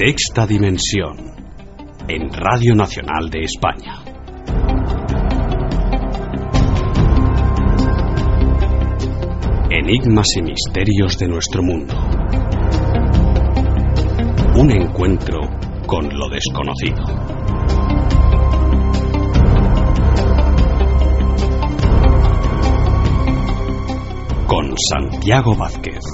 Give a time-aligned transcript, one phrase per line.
[0.00, 1.16] Sexta Dimensión
[2.06, 3.96] en Radio Nacional de España.
[9.68, 11.94] Enigmas y misterios de nuestro mundo.
[14.54, 15.40] Un encuentro
[15.84, 17.04] con lo desconocido.
[24.46, 26.04] Con Santiago Vázquez.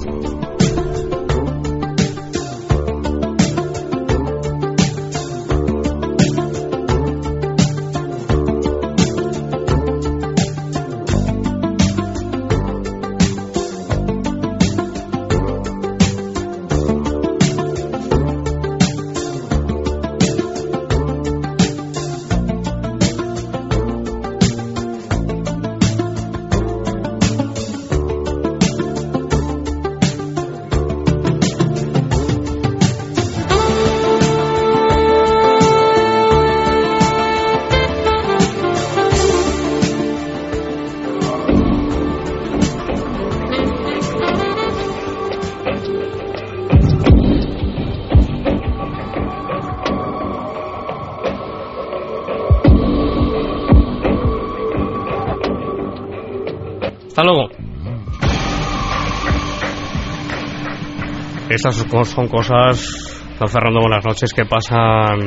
[61.65, 65.19] Estas son cosas, don Fernando, buenas noches, que pasan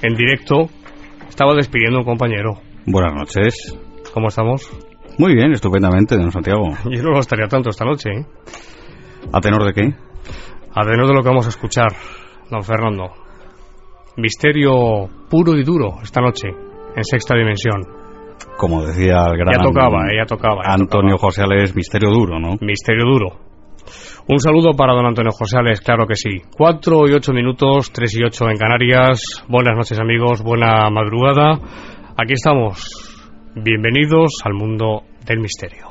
[0.00, 0.68] en directo.
[1.28, 2.60] Estaba despidiendo un compañero.
[2.86, 3.76] Buenas noches.
[4.14, 4.70] ¿Cómo estamos?
[5.18, 6.68] Muy bien, estupendamente, don Santiago.
[6.88, 8.26] Yo no lo estaría tanto esta noche, ¿eh?
[9.32, 9.92] ¿A tenor de qué?
[10.76, 11.90] A tenor de lo que vamos a escuchar,
[12.48, 13.10] don Fernando.
[14.16, 16.50] Misterio puro y duro esta noche,
[16.94, 17.82] en sexta dimensión.
[18.56, 20.62] Como decía el gran Ya tocaba, eh, ya tocaba.
[20.64, 21.32] ya Antonio tocaba.
[21.32, 22.50] José Ales, misterio duro, ¿no?
[22.60, 23.50] Misterio duro.
[24.30, 26.40] Un saludo para don Antonio José Ales, claro que sí.
[26.56, 29.44] Cuatro y ocho minutos, tres y ocho en Canarias.
[29.48, 31.58] Buenas noches amigos, buena madrugada.
[32.16, 32.86] Aquí estamos.
[33.56, 35.88] Bienvenidos al mundo del misterio.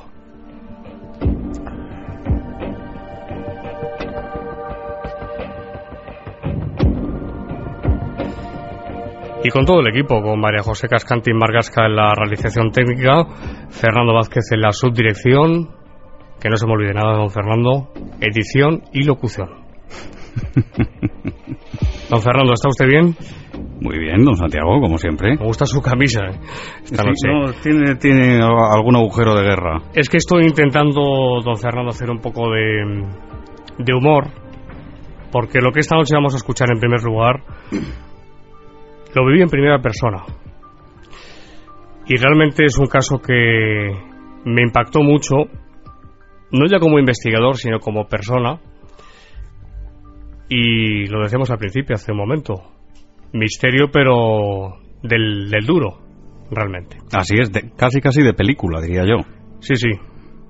[9.44, 13.26] Y con todo el equipo, con María José Cascantín Margasca en la realización técnica,
[13.68, 15.79] Fernando Vázquez en la subdirección,
[16.40, 17.92] que no se me olvide nada, don Fernando,
[18.22, 19.50] edición y locución.
[22.10, 23.16] Don Fernando, ¿está usted bien?
[23.82, 25.36] Muy bien, don Santiago, como siempre.
[25.38, 26.40] Me gusta su camisa eh,
[26.84, 27.28] esta Sí, noche.
[27.28, 29.78] no, tiene, tiene algún agujero de guerra.
[29.94, 33.06] Es que estoy intentando, don Fernando, hacer un poco de,
[33.78, 34.26] de humor,
[35.32, 37.44] porque lo que esta noche vamos a escuchar en primer lugar,
[39.16, 40.24] lo viví en primera persona.
[42.08, 43.92] Y realmente es un caso que
[44.46, 45.46] me impactó mucho,
[46.52, 48.60] no ya como investigador, sino como persona.
[50.50, 52.56] Y lo decíamos al principio, hace un momento.
[53.34, 56.00] Misterio, pero del, del duro,
[56.50, 56.98] realmente.
[57.14, 59.18] Así es, de- casi casi de película, diría yo.
[59.60, 59.92] Sí, sí,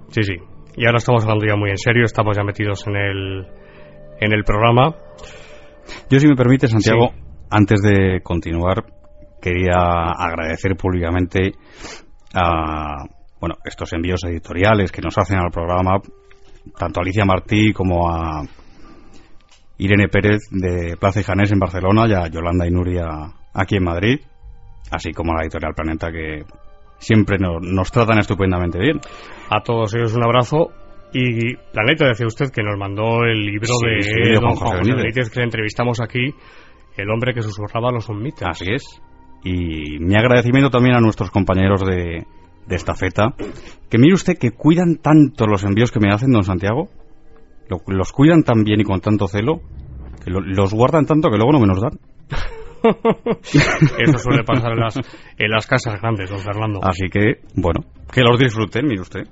[0.10, 0.34] sí, sí.
[0.78, 3.48] Y ahora estamos hablando ya muy en serio, estamos ya metidos en el,
[4.22, 4.96] en el programa.
[6.10, 7.22] Yo, si me permite, Santiago, Sí.
[7.50, 8.86] antes de continuar,
[9.42, 9.74] quería
[10.18, 11.54] agradecer públicamente
[12.34, 13.04] a
[13.40, 16.02] bueno estos envíos editoriales que nos hacen al programa,
[16.78, 18.44] tanto a Alicia Martí como a
[19.78, 23.06] Irene Pérez de Plaza y Janés en Barcelona y a Yolanda y Nuria
[23.54, 24.20] aquí en Madrid,
[24.92, 26.44] así como a la editorial Planeta que
[27.00, 29.00] siempre nos, nos tratan estupendamente bien.
[29.50, 30.72] A todos ellos un abrazo.
[31.12, 34.78] Y Planeta, decía usted que nos mandó el libro Sí, de sí, don Juan José
[34.78, 35.30] José Benítez.
[35.32, 36.36] Que le entrevistamos aquí,
[36.98, 38.48] el hombre que susurraba los mitos.
[38.48, 39.02] Así es.
[39.44, 42.28] Y mi agradecimiento también a nuestros compañeros de,
[42.68, 43.34] de esta feta,
[43.90, 46.90] que mire usted que cuidan tanto los envíos que me hacen, don Santiago,
[47.88, 49.62] los cuidan tan bien y con tanto celo,
[50.24, 52.00] que los guardan tanto que luego no me los dan.
[53.98, 56.80] Eso suele pasar en las, en las casas grandes, don Fernando.
[56.84, 59.24] Así que, bueno, que los disfruten, mire usted.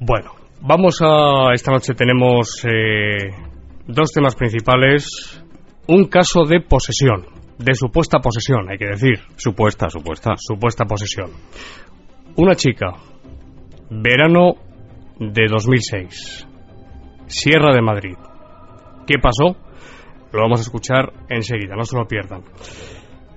[0.00, 1.52] Bueno, vamos a.
[1.54, 3.30] Esta noche tenemos eh,
[3.86, 5.42] dos temas principales.
[5.86, 7.24] Un caso de posesión,
[7.58, 9.20] de supuesta posesión, hay que decir.
[9.36, 10.32] Supuesta, supuesta.
[10.36, 11.30] Supuesta posesión.
[12.40, 12.94] Una chica,
[13.90, 14.54] verano
[15.18, 16.46] de 2006,
[17.26, 18.14] Sierra de Madrid.
[19.08, 19.56] ¿Qué pasó?
[20.32, 22.42] Lo vamos a escuchar enseguida, no se lo pierdan.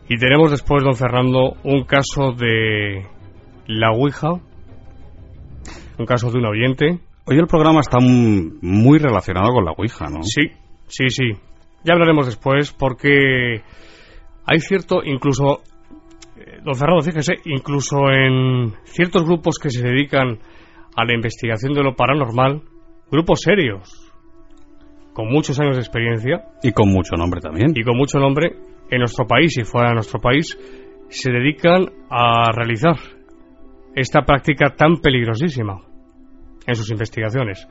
[0.07, 3.07] Y tenemos después, don Fernando, un caso de
[3.65, 4.33] la Ouija,
[5.98, 7.00] un caso de un oyente.
[7.25, 10.21] Hoy el programa está muy relacionado con la Ouija, ¿no?
[10.21, 10.44] Sí,
[10.86, 11.31] sí, sí.
[11.83, 13.63] Ya hablaremos después porque
[14.45, 15.63] hay cierto, incluso,
[16.63, 20.39] don Fernando, fíjese, incluso en ciertos grupos que se dedican
[20.95, 22.62] a la investigación de lo paranormal,
[23.12, 24.12] grupos serios,
[25.13, 26.44] con muchos años de experiencia.
[26.63, 27.74] Y con mucho nombre también.
[27.75, 28.56] Y con mucho nombre
[28.89, 30.57] en nuestro país y fuera de nuestro país,
[31.09, 32.95] se dedican a realizar
[33.95, 35.81] esta práctica tan peligrosísima
[36.65, 37.68] en sus investigaciones.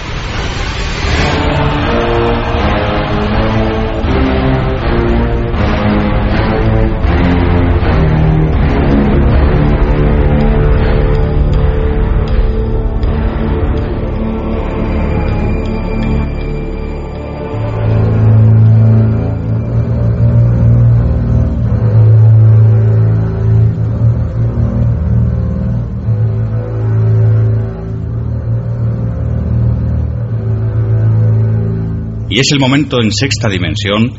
[32.36, 34.12] Y es el momento en sexta dimensión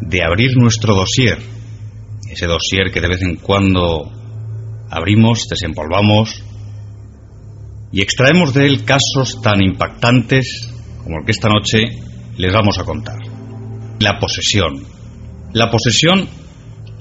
[0.00, 1.36] de abrir nuestro dossier.
[2.30, 4.10] Ese dossier que de vez en cuando
[4.88, 6.42] abrimos, desempolvamos
[7.92, 10.70] y extraemos de él casos tan impactantes
[11.04, 11.80] como el que esta noche
[12.38, 13.18] les vamos a contar.
[13.98, 14.82] La posesión.
[15.52, 16.30] La posesión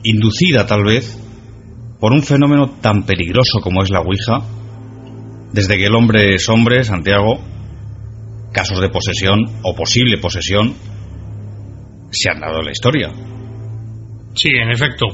[0.04, 1.18] inducida tal vez
[2.02, 4.42] por un fenómeno tan peligroso como es la Ouija.
[5.54, 7.40] Desde que el hombre es hombre, Santiago,
[8.52, 10.76] casos de posesión o posible posesión
[12.12, 13.10] se han dado en la historia.
[14.34, 15.08] Sí, en efecto.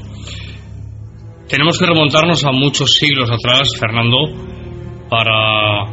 [1.48, 4.18] Tenemos que remontarnos a muchos siglos atrás, Fernando,
[5.08, 5.84] para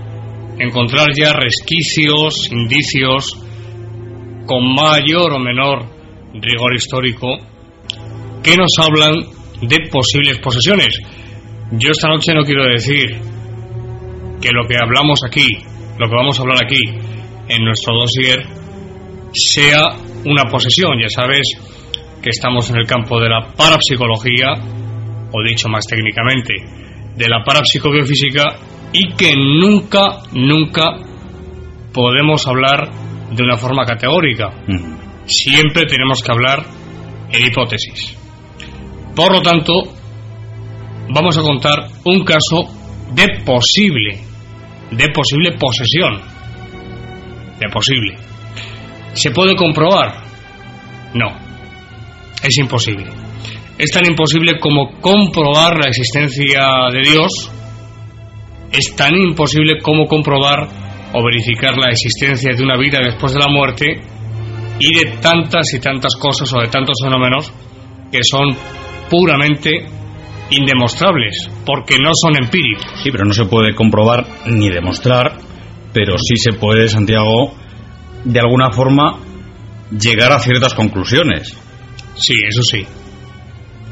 [0.59, 3.39] encontrar ya resquicios, indicios,
[4.45, 5.85] con mayor o menor
[6.33, 7.37] rigor histórico,
[8.43, 9.13] que nos hablan
[9.61, 10.99] de posibles posesiones.
[11.71, 13.19] Yo esta noche no quiero decir
[14.41, 15.47] que lo que hablamos aquí,
[15.97, 17.02] lo que vamos a hablar aquí,
[17.47, 18.39] en nuestro dossier
[19.33, 19.81] sea
[20.25, 20.99] una posesión.
[20.99, 21.53] Ya sabes
[22.21, 24.53] que estamos en el campo de la parapsicología,
[25.31, 26.53] o dicho más técnicamente,
[27.15, 28.55] de la parapsicobiofísica,
[28.93, 30.99] y que nunca, nunca
[31.93, 32.89] podemos hablar
[33.31, 34.51] de una forma categórica.
[35.25, 36.65] Siempre tenemos que hablar
[37.31, 38.15] en hipótesis.
[39.15, 39.73] Por lo tanto,
[41.09, 42.69] vamos a contar un caso
[43.13, 44.19] de posible,
[44.91, 46.32] de posible posesión
[47.59, 48.17] de posible.
[49.13, 50.23] ¿Se puede comprobar?
[51.13, 51.27] No.
[52.43, 53.05] Es imposible.
[53.77, 57.51] es tan imposible como comprobar la existencia de Dios,
[58.71, 60.67] es tan imposible como comprobar
[61.13, 64.01] o verificar la existencia de una vida después de la muerte
[64.79, 67.53] y de tantas y tantas cosas o de tantos fenómenos
[68.11, 68.49] que son
[69.09, 69.85] puramente
[70.49, 72.85] indemostrables, porque no son empíricos.
[73.03, 75.37] Sí, pero no se puede comprobar ni demostrar,
[75.93, 77.53] pero sí se puede, Santiago,
[78.23, 79.19] de alguna forma
[79.91, 81.55] llegar a ciertas conclusiones.
[82.15, 82.85] Sí, eso sí.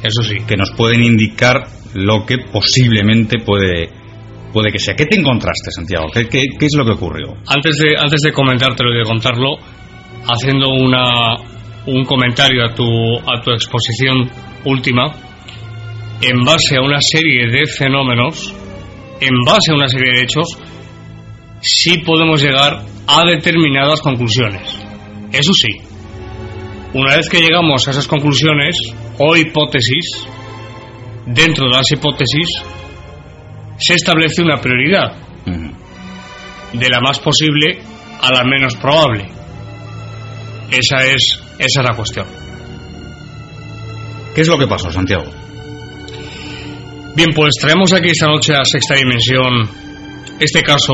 [0.03, 0.37] Eso sí.
[0.47, 3.89] Que nos pueden indicar lo que posiblemente puede,
[4.51, 4.95] puede que sea.
[4.95, 6.07] ¿Qué te encontraste, Santiago?
[6.13, 7.35] ¿Qué, qué, qué es lo que ocurrió?
[7.47, 9.57] Antes de, antes de comentártelo y de contarlo,
[10.27, 11.35] haciendo una,
[11.85, 12.83] un comentario a tu,
[13.19, 14.29] a tu exposición
[14.65, 15.13] última,
[16.21, 18.53] en base a una serie de fenómenos,
[19.19, 20.57] en base a una serie de hechos,
[21.61, 24.77] sí podemos llegar a determinadas conclusiones.
[25.31, 25.69] Eso sí,
[26.93, 28.75] una vez que llegamos a esas conclusiones
[29.17, 30.27] o hipótesis,
[31.25, 32.47] dentro de las hipótesis
[33.77, 35.15] se establece una prioridad,
[36.73, 37.79] de la más posible
[38.21, 39.29] a la menos probable.
[40.69, 42.25] Esa es, esa es la cuestión.
[44.33, 45.25] ¿Qué es lo que pasó, Santiago?
[47.15, 49.69] Bien, pues traemos aquí esta noche a Sexta Dimensión
[50.39, 50.93] este caso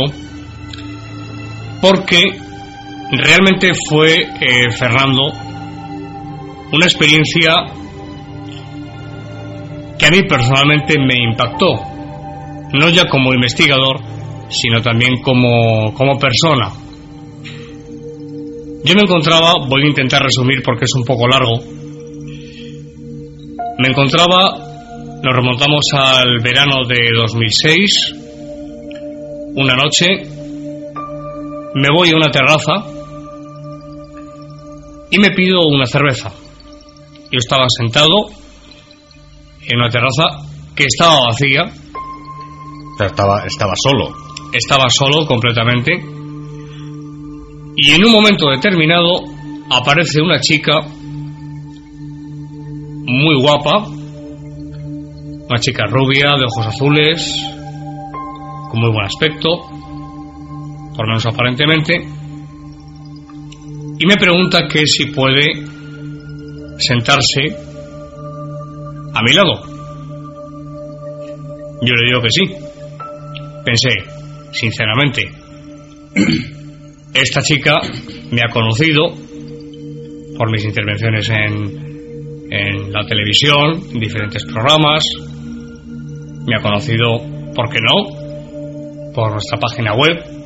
[1.81, 2.21] porque
[3.11, 5.31] realmente fue, eh, Fernando,
[6.71, 7.53] una experiencia
[9.97, 11.81] que a mí personalmente me impactó,
[12.73, 14.01] no ya como investigador,
[14.49, 16.69] sino también como, como persona.
[18.83, 21.59] Yo me encontraba, voy a intentar resumir porque es un poco largo,
[23.79, 24.57] me encontraba,
[25.23, 28.15] nos remontamos al verano de 2006,
[29.55, 30.36] una noche,
[31.79, 32.73] me voy a una terraza
[35.11, 36.31] y me pido una cerveza.
[37.31, 38.25] Yo estaba sentado
[39.61, 40.23] en una terraza
[40.75, 41.65] que estaba vacía.
[42.99, 44.09] Estaba, estaba solo.
[44.51, 45.91] Estaba solo completamente.
[47.75, 49.21] Y en un momento determinado
[49.69, 50.79] aparece una chica
[53.05, 53.85] muy guapa,
[55.47, 57.39] una chica rubia, de ojos azules,
[58.71, 59.77] con muy buen aspecto,
[60.97, 61.95] por lo menos aparentemente,
[63.99, 65.45] y me pregunta que si puede
[66.77, 67.55] sentarse
[69.13, 69.63] a mi lado.
[71.81, 72.43] Yo le digo que sí.
[73.65, 73.89] Pensé,
[74.51, 75.29] sinceramente,
[77.13, 77.79] esta chica
[78.31, 79.13] me ha conocido
[80.37, 85.03] por mis intervenciones en, en la televisión, en diferentes programas,
[86.45, 87.17] me ha conocido,
[87.55, 90.36] ¿por qué no?, por nuestra página web,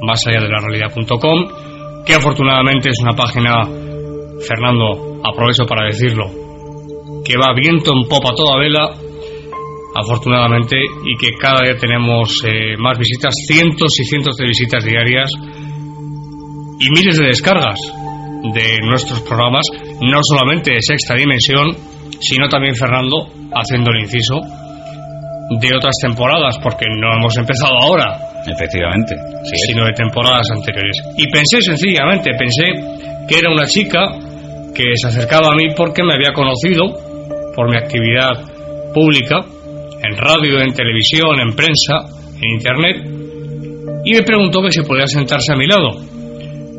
[0.00, 3.62] más allá de la realidad.com, que afortunadamente es una página,
[4.46, 6.26] Fernando, aprovecho para decirlo,
[7.24, 8.90] que va viento en popa toda vela,
[9.94, 15.30] afortunadamente, y que cada día tenemos eh, más visitas, cientos y cientos de visitas diarias
[16.78, 17.80] y miles de descargas
[18.54, 19.64] de nuestros programas,
[20.02, 21.74] no solamente de sexta dimensión,
[22.20, 24.40] sino también, Fernando, haciendo el inciso,
[25.50, 28.18] de otras temporadas, porque no hemos empezado ahora.
[28.46, 29.16] Efectivamente,
[29.66, 30.96] sino de temporadas anteriores.
[31.16, 32.64] Y pensé sencillamente, pensé
[33.28, 34.06] que era una chica
[34.72, 36.94] que se acercaba a mí porque me había conocido
[37.54, 38.30] por mi actividad
[38.94, 39.40] pública,
[40.02, 42.96] en radio, en televisión, en prensa, en internet,
[44.04, 45.90] y me preguntó que si podía sentarse a mi lado.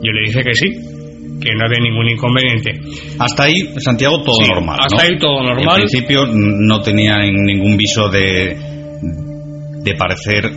[0.01, 0.67] Yo le dije que sí,
[1.41, 2.71] que no había ningún inconveniente.
[3.19, 4.79] Hasta ahí, Santiago, todo Sí, normal.
[4.81, 5.01] hasta ¿no?
[5.03, 5.81] ahí todo normal.
[5.81, 8.57] En principio no tenía ningún viso de,
[9.83, 10.51] de parecer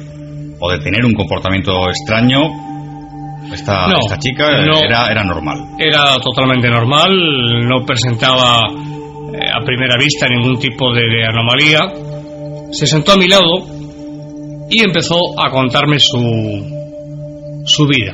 [0.59, 2.41] o de tener un comportamiento extraño.
[3.53, 4.79] Esta, No, esta chica no.
[4.79, 5.59] era, era normal.
[5.79, 7.11] Era totalmente normal,
[7.69, 11.81] no presentaba eh, a primera vista ningún tipo de, de anomalía.
[12.71, 13.67] Se sentó a mi lado
[14.71, 16.19] y empezó a contarme su,
[17.67, 18.13] su vida,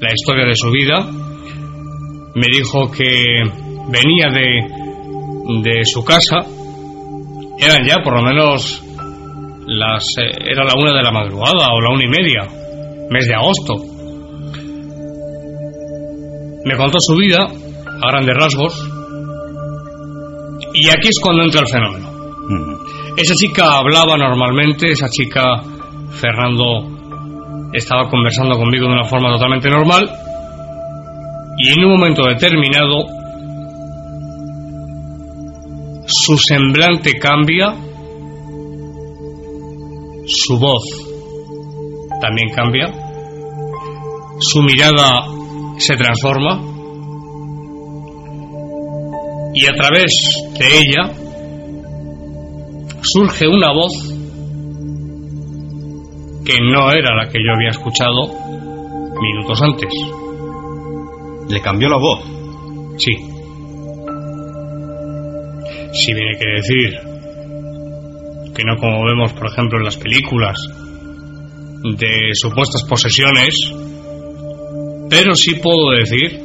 [0.00, 1.06] la historia de su vida.
[2.36, 3.42] Me dijo que
[3.88, 6.46] venía de, de su casa,
[7.58, 8.82] eran ya por lo menos
[9.66, 12.42] las, eh, era la una de la madrugada o la una y media,
[13.10, 13.74] mes de agosto.
[16.64, 18.86] Me contó su vida a grandes rasgos
[20.74, 22.06] y aquí es cuando entra el fenómeno.
[23.16, 25.62] Esa chica hablaba normalmente, esa chica,
[26.10, 30.06] Fernando, estaba conversando conmigo de una forma totalmente normal
[31.58, 33.06] y en un momento determinado
[36.06, 37.74] su semblante cambia,
[40.26, 40.84] su voz
[42.20, 42.92] también cambia,
[44.38, 45.24] su mirada
[45.78, 46.60] se transforma
[49.54, 50.12] y a través
[50.58, 51.12] de ella
[53.02, 54.12] surge una voz
[56.44, 58.28] que no era la que yo había escuchado
[59.20, 59.90] minutos antes.
[61.48, 62.24] ¿Le cambió la voz?
[62.98, 63.12] Sí.
[65.92, 67.16] Si viene que decir
[68.54, 70.56] que no como vemos, por ejemplo, en las películas
[71.82, 73.72] de supuestas posesiones,
[75.10, 76.40] pero sí puedo decir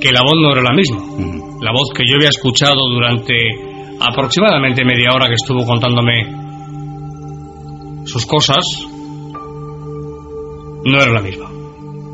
[0.00, 0.98] que la voz no era la misma.
[1.60, 3.34] La voz que yo había escuchado durante
[4.00, 6.42] aproximadamente media hora que estuvo contándome
[8.04, 8.64] sus cosas
[10.84, 11.51] no era la misma.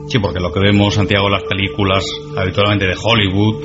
[0.09, 3.65] Sí, porque lo que vemos, Santiago, en las películas habitualmente de Hollywood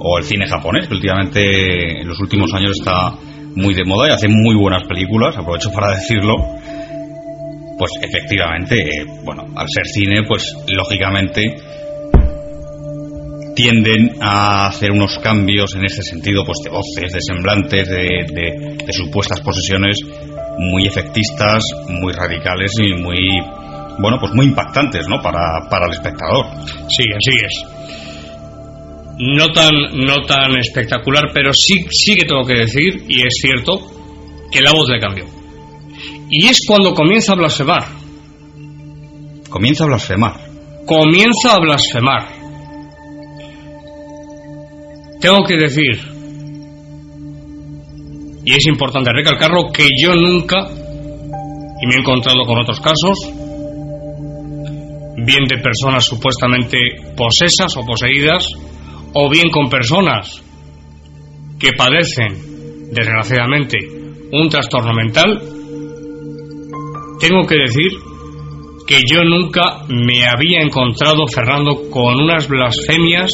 [0.00, 3.12] o el cine japonés, que últimamente en los últimos años está
[3.54, 6.34] muy de moda y hace muy buenas películas, aprovecho para decirlo,
[7.78, 11.56] pues efectivamente, eh, bueno, al ser cine, pues lógicamente
[13.54, 18.92] tienden a hacer unos cambios en ese sentido, pues de voces, de semblantes, de, de
[18.92, 19.98] supuestas posesiones
[20.58, 23.40] muy efectistas, muy radicales y muy
[23.98, 25.20] bueno, pues muy impactantes, ¿no?
[25.22, 26.46] Para, para el espectador.
[26.88, 27.64] Sí, así es.
[29.18, 29.72] No tan,
[30.04, 33.80] no tan espectacular, pero sí, sí que tengo que decir, y es cierto,
[34.50, 35.24] que la voz le cambió.
[36.30, 37.84] Y es cuando comienza a blasfemar.
[39.48, 40.34] Comienza a blasfemar.
[40.84, 42.28] Comienza a blasfemar.
[45.20, 45.98] Tengo que decir,
[48.44, 53.18] y es importante recalcarlo, que yo nunca, y me he encontrado con otros casos,
[55.16, 56.78] bien de personas supuestamente
[57.16, 58.46] posesas o poseídas,
[59.14, 60.42] o bien con personas
[61.58, 63.78] que padecen, desgraciadamente,
[64.32, 65.40] un trastorno mental,
[67.18, 67.92] tengo que decir
[68.86, 73.32] que yo nunca me había encontrado, Fernando, con unas blasfemias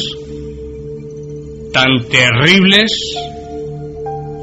[1.73, 2.91] tan terribles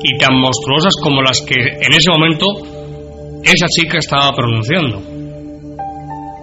[0.03, 2.47] y tan monstruosas como las que en ese momento
[3.45, 5.10] esa chica estaba pronunciando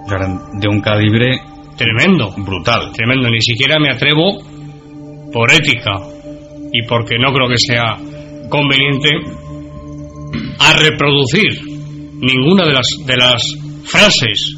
[0.07, 1.41] de un calibre
[1.75, 2.91] tremendo, brutal.
[2.93, 4.39] Tremendo, ni siquiera me atrevo
[5.31, 5.91] por ética
[6.71, 7.97] y porque no creo que sea
[8.49, 9.09] conveniente
[10.59, 11.61] a reproducir
[12.19, 13.43] ninguna de las de las
[13.83, 14.55] frases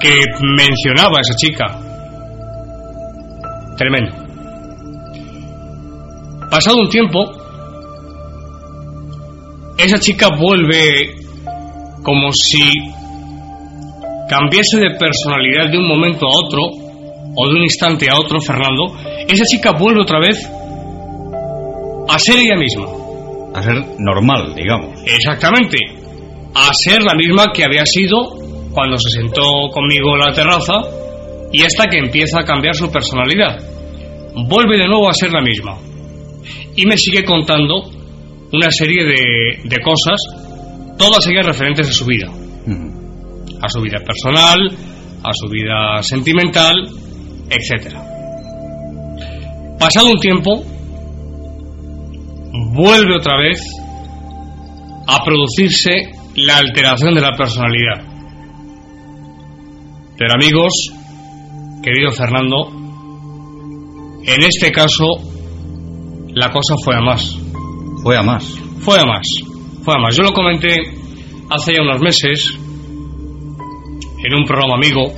[0.00, 0.14] que
[0.56, 1.78] mencionaba esa chica.
[3.76, 4.12] Tremendo.
[6.50, 7.32] Pasado un tiempo,
[9.78, 11.21] esa chica vuelve
[12.02, 12.70] como si
[14.28, 16.62] cambiase de personalidad de un momento a otro,
[17.34, 18.96] o de un instante a otro, Fernando,
[19.28, 20.38] esa chica vuelve otra vez
[22.08, 22.86] a ser ella misma.
[23.54, 25.00] A ser normal, digamos.
[25.06, 25.78] Exactamente.
[26.54, 30.74] A ser la misma que había sido cuando se sentó conmigo en la terraza
[31.52, 33.58] y hasta que empieza a cambiar su personalidad.
[34.48, 35.78] Vuelve de nuevo a ser la misma.
[36.76, 37.82] Y me sigue contando
[38.52, 40.18] una serie de, de cosas
[40.98, 42.28] todas ellas referentes a su vida.
[43.60, 44.58] A su vida personal,
[45.22, 46.74] a su vida sentimental,
[47.48, 47.94] etc.
[49.78, 50.64] Pasado un tiempo,
[52.74, 53.60] vuelve otra vez
[55.06, 58.02] a producirse la alteración de la personalidad.
[60.16, 60.72] Pero amigos,
[61.82, 62.68] querido Fernando,
[64.24, 65.04] en este caso
[66.34, 67.36] la cosa fue a más.
[68.02, 68.44] Fue a más.
[68.80, 69.26] Fue a más.
[69.84, 70.76] Más, yo lo comenté
[71.50, 72.56] hace ya unos meses
[74.24, 75.12] en un programa amigo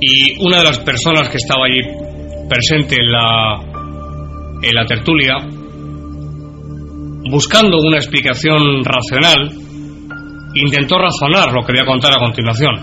[0.00, 1.82] y una de las personas que estaba allí
[2.48, 3.60] presente en la,
[4.62, 5.34] en la tertulia,
[7.30, 9.52] buscando una explicación racional,
[10.54, 12.74] intentó razonar lo que voy a contar a continuación.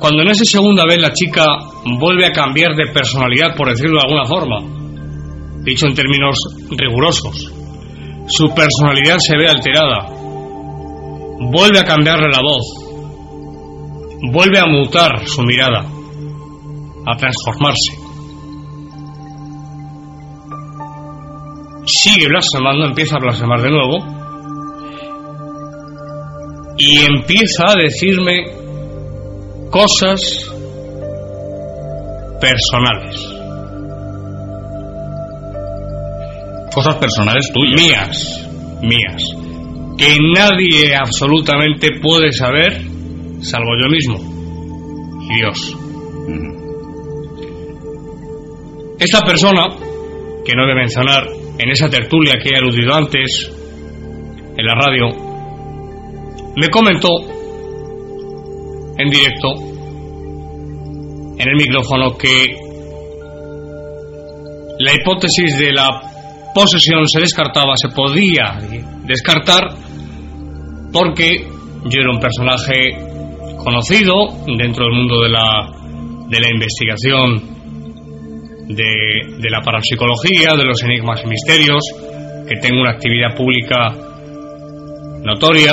[0.00, 1.46] Cuando en esa segunda vez la chica
[2.00, 4.79] vuelve a cambiar de personalidad, por decirlo de alguna forma,
[5.62, 6.38] dicho en términos
[6.70, 7.52] rigurosos.
[8.28, 10.06] Su personalidad se ve alterada.
[11.40, 12.64] Vuelve a cambiarle la voz.
[14.32, 15.84] Vuelve a mutar su mirada.
[17.06, 17.98] A transformarse.
[21.86, 23.98] Sigue blasfemando, empieza a blasfemar de nuevo.
[26.78, 28.44] Y empieza a decirme
[29.70, 30.50] cosas
[32.40, 33.29] personales.
[36.72, 37.80] Cosas personales tuyas.
[37.80, 38.48] Mías,
[38.82, 39.22] mías.
[39.98, 42.82] Que nadie absolutamente puede saber,
[43.40, 44.18] salvo yo mismo.
[45.30, 45.76] Y Dios.
[48.98, 49.66] Esta persona,
[50.44, 51.26] que no he de mencionar
[51.58, 53.50] en esa tertulia que he aludido antes,
[54.56, 55.08] en la radio,
[56.56, 57.08] me comentó
[58.98, 59.54] en directo
[61.38, 62.54] en el micrófono que
[64.78, 66.02] la hipótesis de la
[66.54, 68.58] posesión se descartaba, se podía
[69.04, 69.62] descartar
[70.92, 71.46] porque
[71.84, 72.96] yo era un personaje
[73.62, 75.70] conocido dentro del mundo de la,
[76.28, 77.42] de la investigación
[78.68, 81.82] de, de la parapsicología, de los enigmas y misterios,
[82.48, 83.94] que tengo una actividad pública
[85.24, 85.72] notoria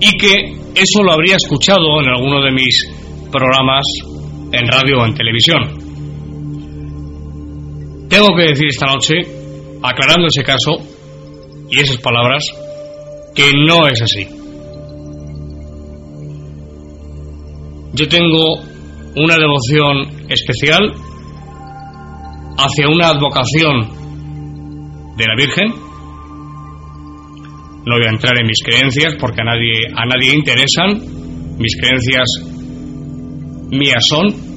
[0.00, 2.86] y que eso lo habría escuchado en alguno de mis
[3.30, 3.84] programas
[4.52, 5.89] en radio o en televisión.
[8.10, 9.20] Tengo que decir esta noche,
[9.82, 10.72] aclarando ese caso
[11.70, 12.44] y esas palabras,
[13.36, 14.26] que no es así.
[17.92, 18.56] Yo tengo
[19.14, 20.92] una devoción especial
[22.58, 25.68] hacia una advocación de la Virgen.
[27.86, 31.00] No voy a entrar en mis creencias porque a nadie, a nadie interesan.
[31.58, 32.26] Mis creencias
[33.70, 34.49] mías son.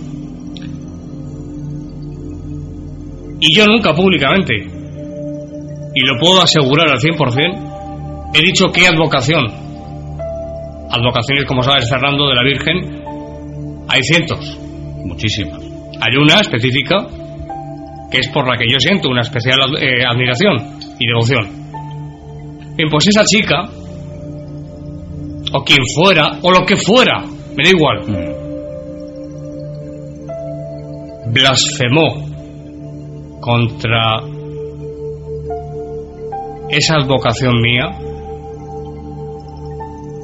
[3.45, 9.43] Y yo nunca públicamente, y lo puedo asegurar al 100%, he dicho que advocación.
[10.89, 13.03] Advocaciones, como sabes, Fernando, de la Virgen,
[13.89, 14.57] hay cientos.
[15.03, 15.61] Muchísimas.
[15.61, 17.05] Hay una específica
[18.09, 21.45] que es por la que yo siento una especial eh, admiración y devoción.
[22.77, 23.67] Bien, pues esa chica,
[25.51, 27.25] o quien fuera, o lo que fuera,
[27.57, 27.99] me da igual,
[31.27, 32.32] blasfemó
[33.43, 34.21] contra
[36.69, 37.89] esa advocación mía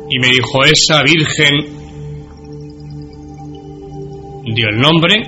[0.10, 1.54] y me dijo, esa virgen
[4.56, 5.22] dio el nombre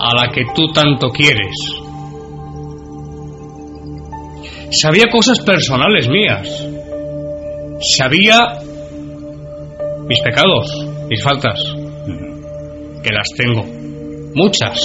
[0.00, 1.54] a la que tú tanto quieres.
[4.72, 6.66] Sabía cosas personales mías.
[7.96, 8.58] Sabía
[10.08, 11.60] mis pecados, mis faltas,
[13.04, 13.77] que las tengo.
[14.34, 14.78] Muchas.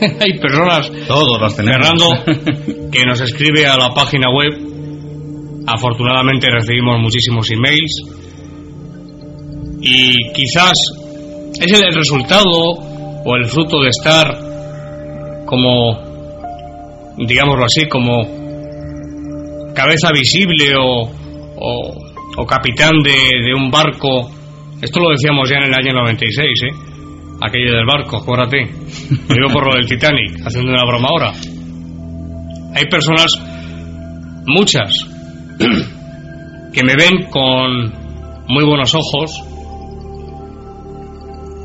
[0.00, 1.86] Hay personas, Todos las tenemos.
[1.86, 4.52] Fernando, que nos escribe a la página web.
[5.66, 8.02] Afortunadamente recibimos muchísimos emails.
[9.80, 10.72] Y quizás
[11.60, 14.26] es el resultado o el fruto de estar
[15.46, 15.98] como,
[17.18, 18.22] digámoslo así, como
[19.74, 21.02] cabeza visible o,
[21.56, 21.94] o,
[22.38, 23.10] o capitán de,
[23.44, 24.30] de, un barco.
[24.80, 26.85] Esto lo decíamos ya en el año 96, ¿eh?
[27.42, 28.62] Aquello del barco, acuérdate.
[29.28, 31.32] Lo digo por lo del Titanic, haciendo una broma ahora.
[32.74, 33.26] Hay personas,
[34.46, 34.90] muchas,
[36.72, 37.92] que me ven con
[38.48, 39.42] muy buenos ojos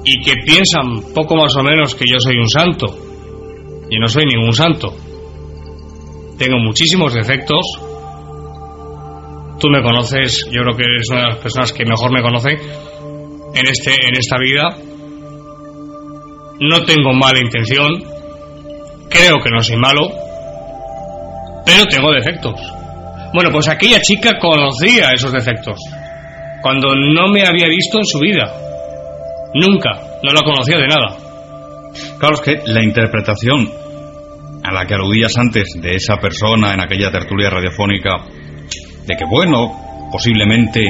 [0.03, 2.87] y que piensan poco más o menos que yo soy un santo.
[3.89, 4.93] Y no soy ningún santo.
[6.37, 7.65] Tengo muchísimos defectos.
[9.59, 12.51] Tú me conoces, yo creo que eres una de las personas que mejor me conoce
[12.51, 14.90] en, este, en esta vida.
[16.61, 17.91] No tengo mala intención.
[19.09, 20.11] Creo que no soy malo.
[21.65, 22.53] Pero tengo defectos.
[23.33, 25.79] Bueno, pues aquella chica conocía esos defectos.
[26.61, 28.45] Cuando no me había visto en su vida.
[29.55, 29.89] Nunca.
[30.21, 31.17] No la conocía de nada.
[32.19, 33.67] Claro, es que la interpretación
[34.63, 38.17] a la que aludías antes de esa persona en aquella tertulia radiofónica,
[39.07, 40.81] de que, bueno, posiblemente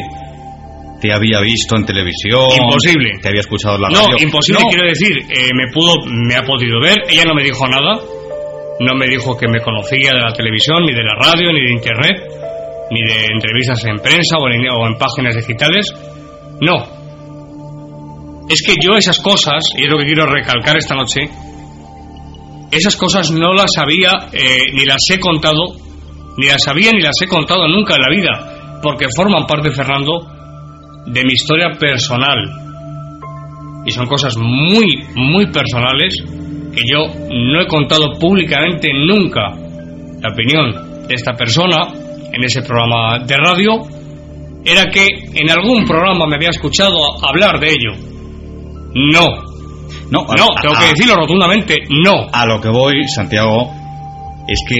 [1.01, 2.45] te había visto en televisión.
[2.55, 3.17] Imposible.
[3.19, 4.17] Te había escuchado en la no, radio.
[4.21, 7.67] Imposible, no, quiero decir, eh, me pudo, me ha podido ver, ella no me dijo
[7.67, 7.99] nada,
[8.79, 11.71] no me dijo que me conocía de la televisión, ni de la radio, ni de
[11.73, 12.17] internet,
[12.91, 15.91] ni de entrevistas en prensa o en, o en páginas digitales.
[16.61, 17.01] No.
[18.47, 21.21] Es que yo esas cosas, y es lo que quiero recalcar esta noche,
[22.71, 25.75] esas cosas no las había, eh, ni las he contado,
[26.37, 30.40] ni las sabía ni las he contado nunca en la vida, porque forman parte, Fernando,
[31.05, 32.49] de mi historia personal.
[33.85, 36.15] Y son cosas muy, muy personales
[36.73, 39.49] que yo no he contado públicamente nunca.
[40.21, 41.77] La opinión de esta persona
[42.31, 43.81] en ese programa de radio
[44.63, 47.95] era que en algún programa me había escuchado hablar de ello.
[48.93, 49.51] No,
[50.11, 52.27] no, no, a, tengo que decirlo rotundamente, no.
[52.31, 53.71] A lo que voy, Santiago,
[54.47, 54.77] es que,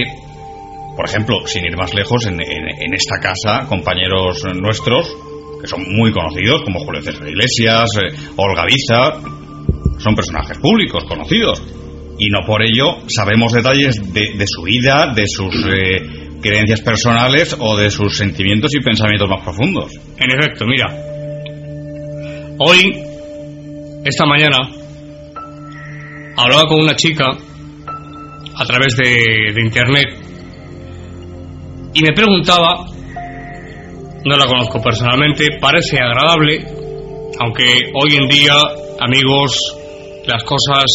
[0.96, 5.16] por ejemplo, sin ir más lejos, en, en, en esta casa, compañeros nuestros,
[5.62, 9.20] que son muy conocidos, como Julio César Iglesias, eh, Olga Viza,
[9.98, 11.62] son personajes públicos, conocidos.
[12.18, 17.76] Y no por ello sabemos detalles de, su vida, de sus eh, creencias personales o
[17.76, 19.92] de sus sentimientos y pensamientos más profundos.
[20.18, 20.88] En efecto, mira.
[22.58, 22.92] Hoy,
[24.04, 24.58] esta mañana,
[26.36, 27.26] hablaba con una chica
[28.56, 30.06] a través de, internet
[31.94, 32.86] y me preguntaba,
[34.24, 36.64] no la conozco personalmente, parece agradable,
[37.40, 38.54] aunque hoy en día,
[39.00, 39.58] amigos,
[40.26, 40.86] las cosas,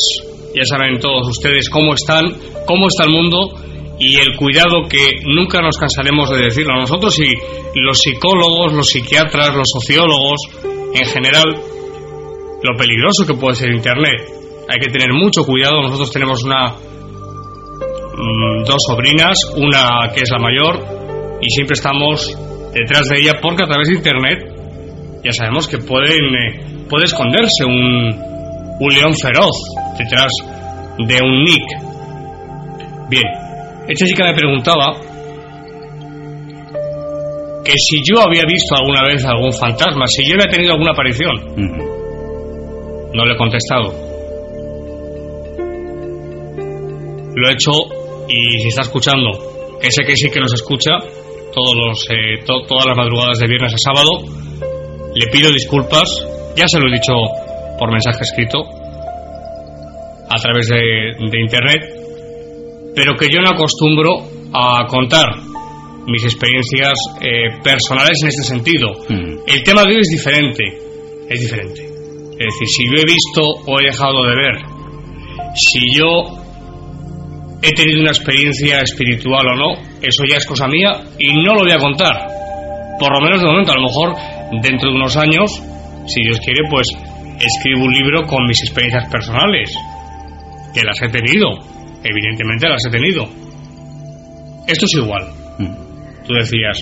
[0.56, 2.34] ya saben todos ustedes cómo están,
[2.66, 3.54] cómo está el mundo
[4.00, 7.34] y el cuidado que nunca nos cansaremos de decirlo nosotros y
[7.76, 10.40] los psicólogos, los psiquiatras, los sociólogos,
[10.94, 11.46] en general,
[12.63, 14.22] lo peligroso que puede ser Internet.
[14.70, 15.82] Hay que tener mucho cuidado.
[15.82, 22.38] Nosotros tenemos una mm, dos sobrinas, una que es la mayor y siempre estamos
[22.80, 24.40] detrás de ella porque a través de Internet
[25.24, 28.13] ya sabemos que pueden eh, puede esconderse un,
[28.80, 29.56] un león feroz
[29.98, 30.32] detrás
[30.98, 33.10] de un nick.
[33.10, 33.26] Bien,
[33.88, 34.94] esta chica me preguntaba
[37.63, 41.36] que si yo había visto alguna vez algún fantasma, si yo había tenido alguna aparición.
[43.13, 43.94] No le he contestado.
[47.36, 47.72] Lo he hecho
[48.28, 49.32] y si está escuchando,
[49.82, 50.92] que sé que sí que nos escucha
[51.58, 54.12] todos los, eh, to- todas las madrugadas de viernes a sábado,
[55.15, 56.06] le pido disculpas.
[56.56, 57.13] Ya se lo he dicho
[57.80, 58.60] por mensaje escrito
[60.30, 60.78] a través de,
[61.32, 61.82] de internet,
[62.96, 64.22] pero que yo no acostumbro
[64.54, 65.26] a contar
[66.08, 68.88] mis experiencias eh, personales en este sentido.
[69.10, 69.39] Mm.
[69.48, 70.63] El tema de hoy es diferente,
[71.30, 71.82] es diferente.
[72.39, 74.56] Es decir, si yo he visto o he dejado de ver,
[75.56, 76.24] si yo
[77.62, 81.62] he tenido una experiencia espiritual o no, eso ya es cosa mía y no lo
[81.62, 82.15] voy a contar.
[82.99, 84.15] Por lo menos de momento, a lo mejor
[84.62, 85.51] dentro de unos años,
[86.07, 86.88] si Dios quiere, pues
[87.39, 89.75] escribo un libro con mis experiencias personales,
[90.73, 91.49] que las he tenido,
[92.03, 93.27] evidentemente las he tenido.
[94.67, 95.27] Esto es igual
[95.60, 96.25] Mm.
[96.27, 96.79] tú decías,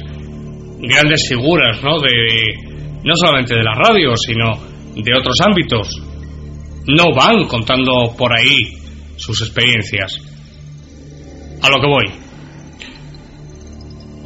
[0.81, 1.99] grandes figuras, ¿no?
[1.99, 2.09] De,
[3.03, 4.51] no solamente de la radio, sino
[4.95, 5.87] de otros ámbitos,
[6.87, 8.57] no van contando por ahí
[9.15, 10.19] sus experiencias.
[11.61, 12.24] A lo que voy.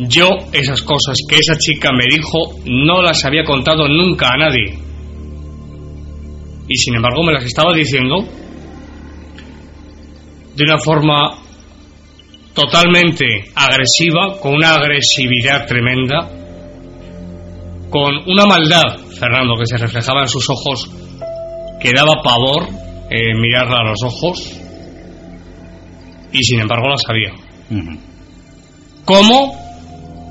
[0.08, 4.80] Yo esas cosas que esa chica me dijo no las había contado nunca a nadie.
[6.70, 8.24] Y sin embargo me las estaba diciendo
[10.56, 11.40] de una forma
[12.54, 16.30] totalmente agresiva, con una agresividad tremenda,
[17.90, 20.90] con una maldad, Fernando, que se reflejaba en sus ojos,
[21.82, 22.68] que daba pavor
[23.10, 24.60] eh, mirarla a los ojos,
[26.32, 27.34] y sin embargo la sabía.
[29.06, 29.69] ¿Cómo?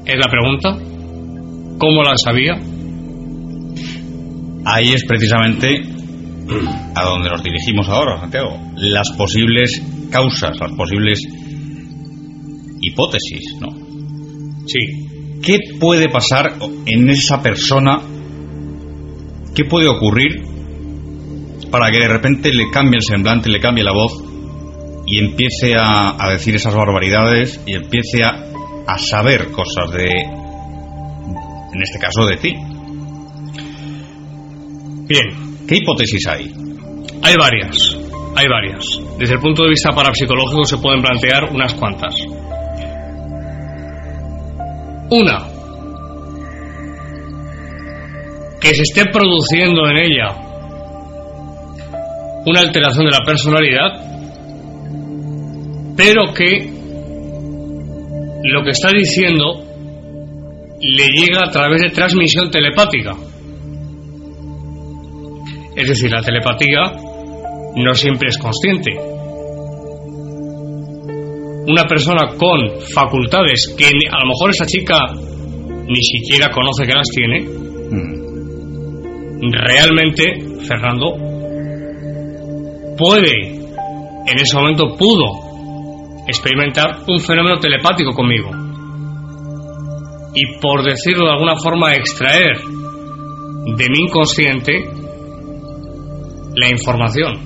[0.09, 0.71] Es la pregunta.
[1.79, 2.59] ¿Cómo la sabía?
[4.65, 5.83] Ahí es precisamente
[6.95, 8.59] a donde nos dirigimos ahora, Santiago.
[8.77, 11.21] Las posibles causas, las posibles
[12.81, 13.69] hipótesis, ¿no?
[14.67, 15.41] Sí.
[15.43, 16.55] ¿Qué puede pasar
[16.87, 18.01] en esa persona?
[19.55, 20.43] ¿Qué puede ocurrir
[21.71, 24.25] para que de repente le cambie el semblante, le cambie la voz
[25.07, 28.49] y empiece a, a decir esas barbaridades y empiece a,
[28.89, 32.55] a saber cosas de, en este caso, de ti?
[35.07, 35.27] Bien.
[35.69, 36.51] ¿Qué hipótesis hay?
[37.23, 37.99] Hay varias.
[38.35, 38.85] Hay varias.
[39.19, 42.15] Desde el punto de vista parapsicológico se pueden plantear unas cuantas.
[45.11, 45.47] Una,
[48.59, 50.35] que se esté produciendo en ella
[52.47, 53.91] una alteración de la personalidad,
[55.95, 56.78] pero que
[58.45, 59.65] lo que está diciendo
[60.81, 63.15] le llega a través de transmisión telepática.
[65.77, 66.93] Es decir, la telepatía
[67.77, 68.91] no siempre es consciente.
[71.67, 74.99] Una persona con facultades que a lo mejor esa chica
[75.87, 77.69] ni siquiera conoce que las tiene,
[79.41, 79.53] Mm.
[79.53, 80.25] realmente,
[80.67, 81.15] Fernando,
[82.99, 83.55] puede,
[84.27, 85.48] en ese momento pudo
[86.29, 88.51] experimentar un fenómeno telepático conmigo.
[90.35, 94.85] Y por decirlo de alguna forma, extraer de mi inconsciente
[96.55, 97.39] la información.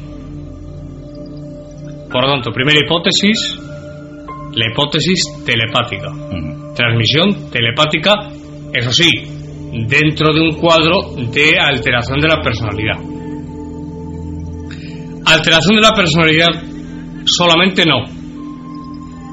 [2.11, 3.59] Por lo tanto, primera hipótesis,
[4.53, 6.09] la hipótesis telepática.
[6.75, 8.13] Transmisión telepática,
[8.75, 9.09] eso sí,
[9.87, 12.99] dentro de un cuadro de alteración de la personalidad.
[15.25, 16.49] Alteración de la personalidad
[17.25, 18.22] solamente no,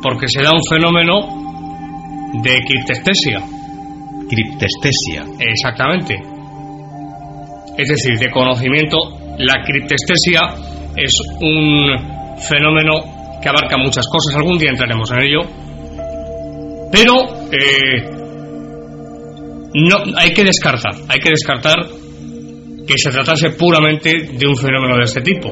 [0.01, 1.39] porque se da un fenómeno
[2.41, 3.41] de criptestesia,
[4.29, 5.25] Criptestesia.
[5.39, 6.15] exactamente.
[7.77, 8.97] Es decir, de conocimiento,
[9.37, 10.41] la criptestesia
[10.95, 15.39] es un fenómeno que abarca muchas cosas, algún día entraremos en ello,
[16.91, 17.13] pero
[17.51, 18.19] eh,
[19.75, 21.75] no hay que descartar, hay que descartar
[22.85, 25.49] que se tratase puramente de un fenómeno de este tipo,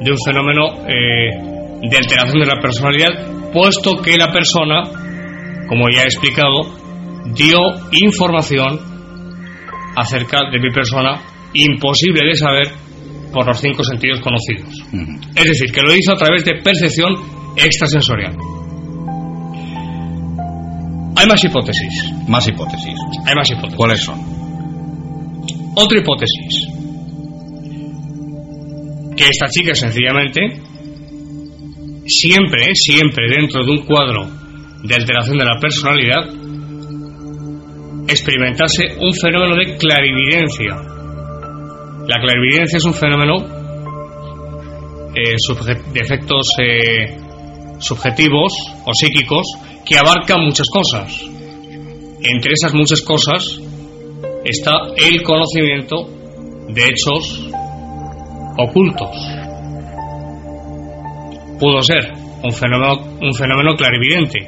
[0.00, 4.82] de un fenómeno eh, de alteración de la personalidad, puesto que la persona,
[5.68, 6.62] como ya he explicado,
[7.34, 7.58] dio
[7.90, 8.80] información
[9.96, 11.20] acerca de mi persona
[11.54, 12.72] imposible de saber
[13.32, 14.68] por los cinco sentidos conocidos.
[15.34, 17.14] Es decir, que lo hizo a través de percepción
[17.56, 18.36] extrasensorial.
[21.16, 22.12] Hay más hipótesis.
[22.28, 22.94] Más hipótesis.
[23.24, 23.76] Hay más hipótesis.
[23.76, 24.20] ¿Cuáles son?
[25.74, 26.68] Otra hipótesis.
[29.16, 30.60] Que esta chica sencillamente,
[32.06, 34.28] siempre, siempre dentro de un cuadro
[34.82, 36.28] de alteración de la personalidad,
[38.08, 40.74] experimentase un fenómeno de clarividencia.
[42.06, 43.34] La clarividencia es un fenómeno
[45.14, 45.34] eh,
[45.92, 47.16] de efectos eh,
[47.78, 48.52] subjetivos
[48.84, 49.46] o psíquicos
[49.84, 51.20] que abarca muchas cosas.
[52.22, 53.60] Entre esas muchas cosas
[54.44, 56.08] está el conocimiento
[56.68, 57.50] de hechos
[58.58, 59.35] ocultos.
[61.58, 64.38] Pudo ser un fenómeno, un fenómeno clarividente.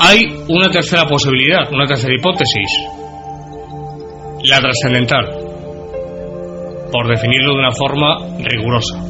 [0.00, 2.70] Hay una tercera posibilidad, una tercera hipótesis,
[4.44, 5.26] la trascendental,
[6.92, 9.04] por definirlo de una forma rigurosa.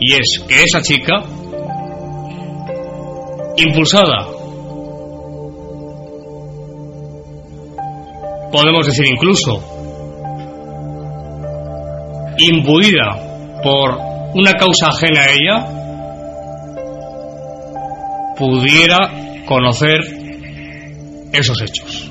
[0.00, 1.22] Y es que esa chica,
[3.56, 4.26] impulsada,
[8.50, 9.62] podemos decir incluso,
[12.38, 15.78] imbuida por una causa ajena a ella,
[18.36, 20.00] pudiera conocer
[21.32, 22.10] esos hechos.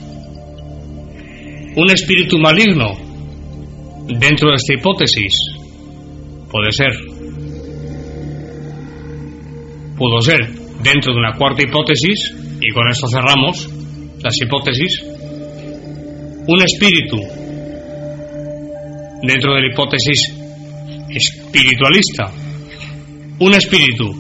[1.76, 2.98] Un espíritu maligno
[4.08, 5.34] dentro de esta hipótesis
[6.50, 6.92] puede ser.
[9.98, 10.40] Pudo ser
[10.84, 13.70] dentro de una cuarta hipótesis, y con esto cerramos
[14.24, 15.04] las hipótesis,
[16.48, 17.18] un espíritu
[19.22, 20.37] dentro de la hipótesis
[21.18, 22.32] espiritualista,
[23.40, 24.14] un espíritu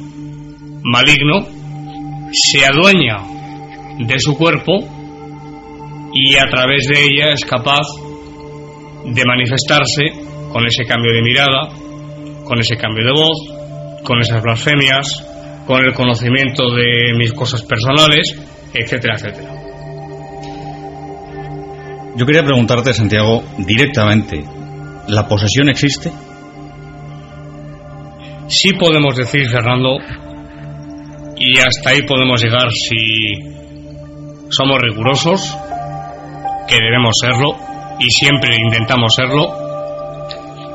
[0.83, 1.47] maligno
[2.31, 3.17] se adueña
[3.99, 4.73] de su cuerpo
[6.13, 7.85] y a través de ella es capaz
[9.05, 10.11] de manifestarse
[10.51, 11.69] con ese cambio de mirada,
[12.43, 15.23] con ese cambio de voz, con esas blasfemias,
[15.65, 18.35] con el conocimiento de mis cosas personales,
[18.73, 19.53] etcétera, etcétera.
[22.15, 24.43] Yo quería preguntarte, Santiago, directamente,
[25.07, 26.11] ¿la posesión existe?
[28.47, 29.97] Sí podemos decir, Fernando,
[31.35, 33.33] y hasta ahí podemos llegar si
[34.49, 35.57] somos rigurosos,
[36.67, 37.57] que debemos serlo,
[37.99, 39.51] y siempre intentamos serlo,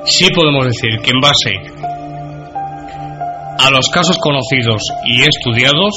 [0.04, 1.82] sí podemos decir que en base
[3.58, 5.94] a los casos conocidos y estudiados,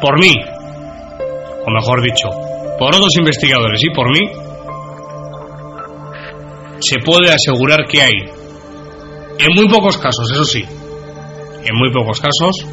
[0.00, 0.32] por mí,
[1.66, 2.28] o mejor dicho,
[2.78, 4.20] por otros investigadores y por mí,
[6.78, 8.45] se puede asegurar que hay,
[9.38, 12.66] en muy pocos casos, eso sí, en muy pocos casos,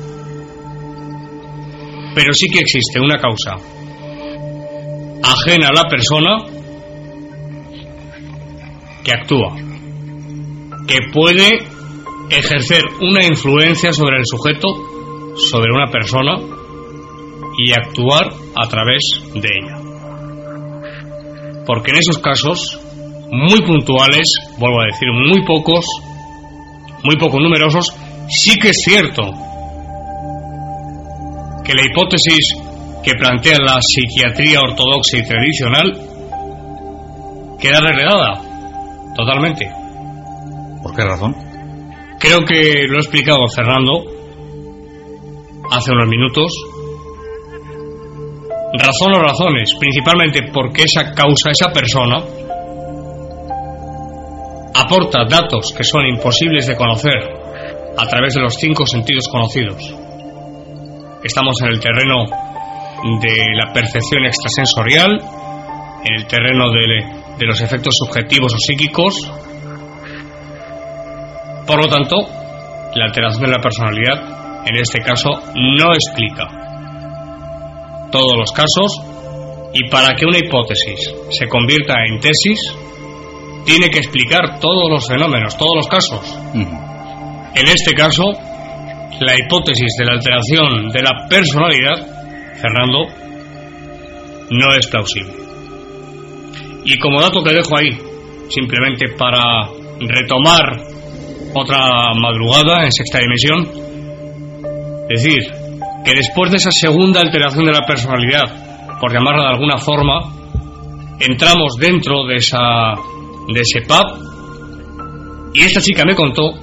[2.15, 3.55] pero sí que existe una causa
[5.23, 6.37] ajena a la persona
[9.03, 9.55] que actúa,
[10.87, 11.49] que puede
[12.29, 14.67] ejercer una influencia sobre el sujeto,
[15.35, 16.37] sobre una persona
[17.57, 19.77] y actuar a través de ella.
[21.65, 22.79] Porque en esos casos,
[23.31, 25.85] muy puntuales, vuelvo a decir, muy pocos,
[27.03, 27.85] muy poco numerosos,
[28.29, 29.21] sí que es cierto
[31.63, 32.55] que la hipótesis
[33.03, 35.93] que plantea la psiquiatría ortodoxa y tradicional
[37.59, 38.41] queda relegada
[39.15, 39.69] totalmente.
[40.81, 41.35] ¿Por qué razón?
[42.19, 44.05] Creo que lo ha explicado Fernando
[45.71, 46.51] hace unos minutos.
[48.73, 52.23] Razón o razones, principalmente porque esa causa, esa persona,
[54.73, 57.19] aporta datos que son imposibles de conocer
[57.97, 59.81] a través de los cinco sentidos conocidos.
[61.23, 62.25] Estamos en el terreno
[63.21, 65.19] de la percepción extrasensorial,
[66.03, 69.15] en el terreno de, los efectos subjetivos o psíquicos.
[71.67, 72.15] Por lo tanto,
[72.95, 76.49] la alteración de la personalidad, en este caso, no explica
[78.11, 78.91] todos los casos
[79.73, 82.59] y para que una hipótesis se convierta en tesis,
[83.65, 86.39] tiene que explicar todos los fenómenos, todos los casos.
[86.53, 88.23] En este caso,
[89.19, 91.95] la hipótesis de la alteración de la personalidad,
[92.61, 93.07] Fernando,
[94.49, 95.33] no es plausible.
[96.85, 97.97] Y como dato que dejo ahí,
[98.49, 100.81] simplemente para retomar
[101.53, 103.67] otra madrugada en sexta dimensión,
[105.07, 105.39] decir
[106.03, 110.19] que después de esa segunda alteración de la personalidad, por llamarla de alguna forma,
[111.19, 112.93] entramos dentro de esa
[113.47, 116.53] de ese pub y esta chica me contó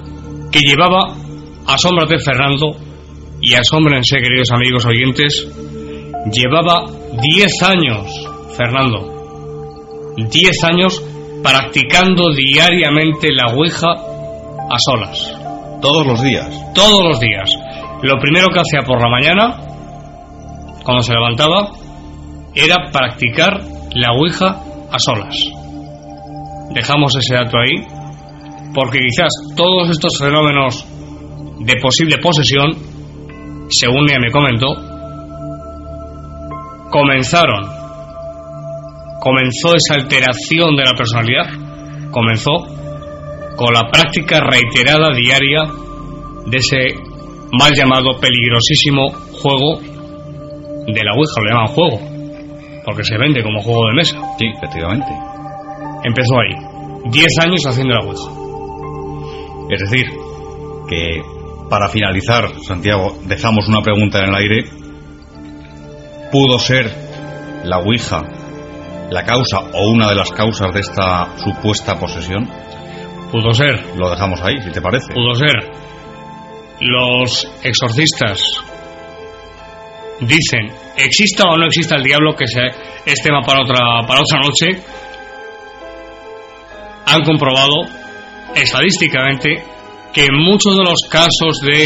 [0.51, 1.15] que llevaba
[1.67, 2.77] asómbrate Fernando
[3.41, 5.49] y asómbrense queridos amigos oyentes
[6.33, 8.07] llevaba 10 años
[8.57, 9.21] Fernando
[10.17, 11.03] 10 años
[11.43, 13.93] practicando diariamente la Ouija
[14.71, 15.37] a solas.
[15.81, 16.49] Todos los días.
[16.75, 17.51] Todos los días.
[18.03, 19.57] Lo primero que hacía por la mañana,
[20.85, 21.71] cuando se levantaba,
[22.55, 23.61] era practicar
[23.95, 24.61] la Ouija
[24.91, 25.60] a solas.
[26.75, 27.85] Dejamos ese dato ahí,
[28.75, 30.87] porque quizás todos estos fenómenos
[31.61, 32.73] de posible posesión,
[33.69, 34.69] según ella me comentó,
[36.91, 37.69] comenzaron,
[39.21, 41.47] comenzó esa alteración de la personalidad,
[42.11, 42.53] comenzó
[43.57, 45.65] con la práctica reiterada diaria
[46.47, 46.95] de ese
[47.53, 49.11] mal llamado peligrosísimo
[49.43, 52.01] juego de la Ouija, lo llaman juego,
[52.85, 54.19] porque se vende como juego de mesa.
[54.39, 55.30] Sí, efectivamente.
[56.05, 58.31] Empezó ahí, 10 años haciendo la Ouija.
[59.71, 60.07] Es decir,
[60.89, 61.23] que
[61.69, 64.65] para finalizar, Santiago, dejamos una pregunta en el aire.
[66.33, 66.91] ¿Pudo ser
[67.65, 68.23] la Ouija
[69.11, 72.49] la causa o una de las causas de esta supuesta posesión?
[73.31, 75.13] Pudo ser, Lo dejamos ahí, si te parece.
[75.13, 75.71] pudo ser.
[76.81, 78.43] Los exorcistas
[80.21, 82.63] dicen, exista o no exista el diablo, que se,
[83.07, 84.83] es tema para otra, para otra noche,
[87.11, 87.87] han comprobado
[88.55, 89.65] estadísticamente
[90.13, 91.85] que en muchos de los casos de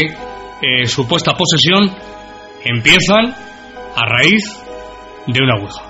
[0.61, 1.95] eh, supuesta posesión
[2.63, 3.35] empiezan
[3.95, 4.43] a raíz
[5.27, 5.83] de una ouija.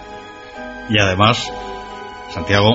[0.89, 1.51] Y además,
[2.29, 2.71] Santiago,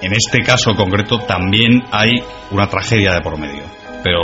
[0.00, 2.12] en este caso concreto también hay
[2.50, 3.62] una tragedia de por medio.
[4.02, 4.20] Pero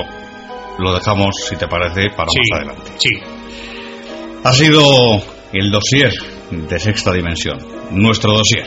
[0.79, 2.93] lo dejamos, si te parece, para Sí, más adelante.
[2.99, 3.11] sí.
[4.45, 4.83] Ha sido
[5.53, 6.13] el dossier
[6.51, 7.59] de sexta dimensión,
[7.91, 8.67] nuestro dossier.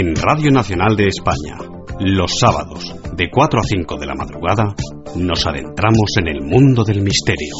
[0.00, 1.56] En Radio Nacional de España,
[1.98, 4.72] los sábados, de 4 a 5 de la madrugada,
[5.16, 7.52] nos adentramos en el mundo del misterio.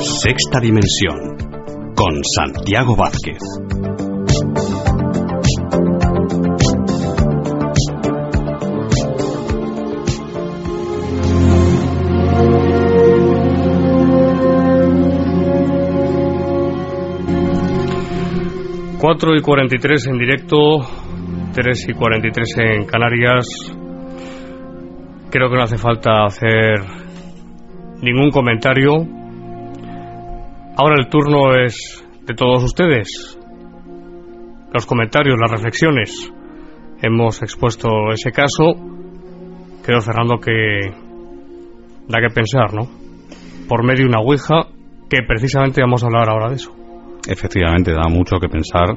[0.00, 1.36] Sexta Dimensión,
[1.94, 3.36] con Santiago Vázquez.
[19.00, 20.80] Cuatro y 43 en directo,
[21.54, 23.46] 3 y 43 en Canarias.
[25.30, 26.80] Creo que no hace falta hacer
[28.02, 28.92] ningún comentario.
[30.76, 33.38] Ahora el turno es de todos ustedes.
[34.74, 36.30] Los comentarios, las reflexiones.
[37.00, 38.74] Hemos expuesto ese caso.
[39.82, 40.90] Creo, Fernando, que
[42.06, 42.86] da que pensar, ¿no?
[43.66, 44.66] Por medio de una ouija,
[45.08, 46.79] que precisamente vamos a hablar ahora de eso.
[47.28, 48.96] Efectivamente, da mucho que pensar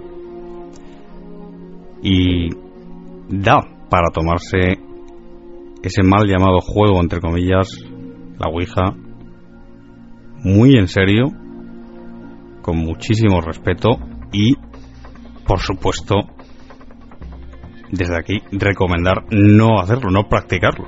[2.02, 2.50] y
[3.30, 3.60] da
[3.90, 4.80] para tomarse
[5.84, 7.68] ese mal llamado juego, entre comillas,
[8.40, 8.96] la Ouija,
[10.44, 11.28] muy en serio,
[12.62, 13.98] con muchísimo respeto
[14.32, 14.56] y,
[15.46, 16.16] por supuesto,
[17.92, 20.88] desde aquí recomendar no hacerlo, no practicarlo.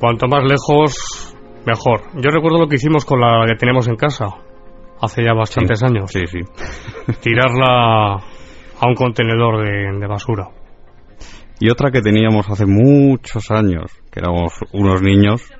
[0.00, 2.02] Cuanto más lejos, mejor.
[2.14, 4.26] Yo recuerdo lo que hicimos con la que tenemos en casa,
[5.00, 6.10] hace ya bastantes años.
[6.10, 6.40] Sí, sí.
[7.20, 8.14] Tirarla
[8.78, 10.48] a un contenedor de, de basura.
[11.58, 15.50] Y otra que teníamos hace muchos años, que éramos unos niños,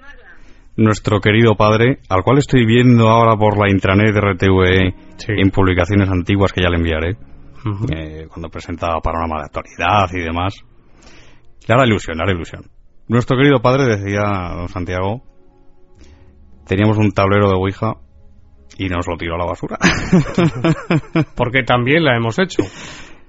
[0.76, 5.32] nuestro querido padre, al cual estoy viendo ahora por la intranet de RTV Sí.
[5.34, 7.16] en publicaciones antiguas que ya le enviaré,
[7.96, 10.54] eh, cuando presentaba panorama de actualidad y demás.
[11.66, 12.64] Le hará ilusión, le hará ilusión.
[13.08, 14.20] Nuestro querido padre decía,
[14.54, 15.22] don Santiago,
[16.66, 17.94] teníamos un tablero de Ouija
[18.78, 19.78] y nos lo tiró a la basura.
[21.36, 22.62] Porque también la hemos hecho.
[22.62, 22.66] Y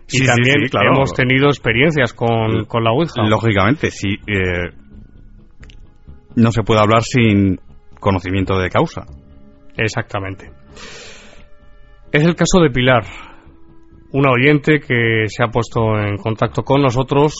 [0.09, 0.93] Sí, sí, también sí, claro.
[0.95, 3.23] hemos tenido experiencias con, con la Ouija.
[3.27, 4.15] Lógicamente, sí.
[4.25, 4.71] eh,
[6.35, 7.59] no se puede hablar sin
[7.99, 9.05] conocimiento de causa.
[9.75, 10.49] Exactamente.
[12.11, 13.03] Es el caso de Pilar,
[14.13, 17.35] una oyente que se ha puesto en contacto con nosotros.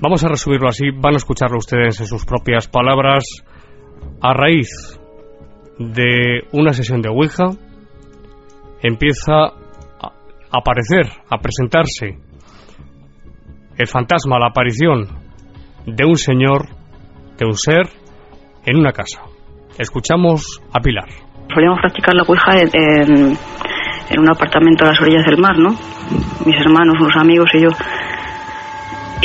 [0.00, 3.24] Vamos a resumirlo así, van a escucharlo ustedes en sus propias palabras.
[4.20, 5.00] A raíz
[5.78, 7.50] de una sesión de Ouija,
[8.82, 10.12] empieza a
[10.50, 12.18] aparecer, a presentarse
[13.76, 15.08] el fantasma, la aparición
[15.86, 16.68] de un señor
[17.38, 17.88] de un ser
[18.64, 19.20] en una casa.
[19.78, 21.08] Escuchamos a Pilar.
[21.52, 23.36] Solíamos practicar la Ouija en,
[24.10, 25.70] en, un apartamento a las orillas del mar, ¿no?
[26.46, 27.68] Mis hermanos, unos amigos y yo.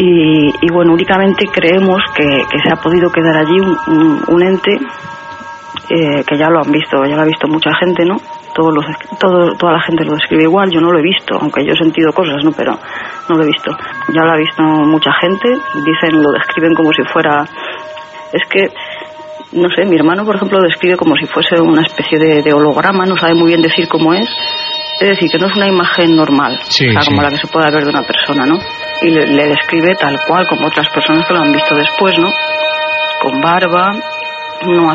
[0.02, 4.78] Y, bueno, únicamente creemos que, se ha podido quedar allí un, ente
[5.90, 8.18] eh, que ya lo han visto, ya lo ha visto mucha gente, ¿no?
[8.54, 8.86] Todos los,
[9.20, 11.78] todo, toda la gente lo describe igual, yo no lo he visto, aunque yo he
[11.78, 12.52] sentido cosas, ¿no?
[12.52, 12.78] Pero
[13.30, 13.72] no lo he visto.
[14.14, 15.50] Ya lo ha visto mucha gente,
[15.86, 17.44] dicen, lo describen como si fuera...
[18.32, 18.70] Es que
[19.52, 23.06] no sé, mi hermano, por ejemplo, lo describe como si fuese una especie de, holograma,
[23.06, 24.30] no sabe muy bien decir cómo es.
[25.00, 26.60] Es decir, que no es una imagen normal,
[27.08, 28.60] como la que se puede ver de una persona, ¿no?
[29.02, 32.30] Y le, describe tal cual como otras personas que lo han visto después, ¿no?
[33.22, 33.92] Con barba,
[34.66, 34.94] no,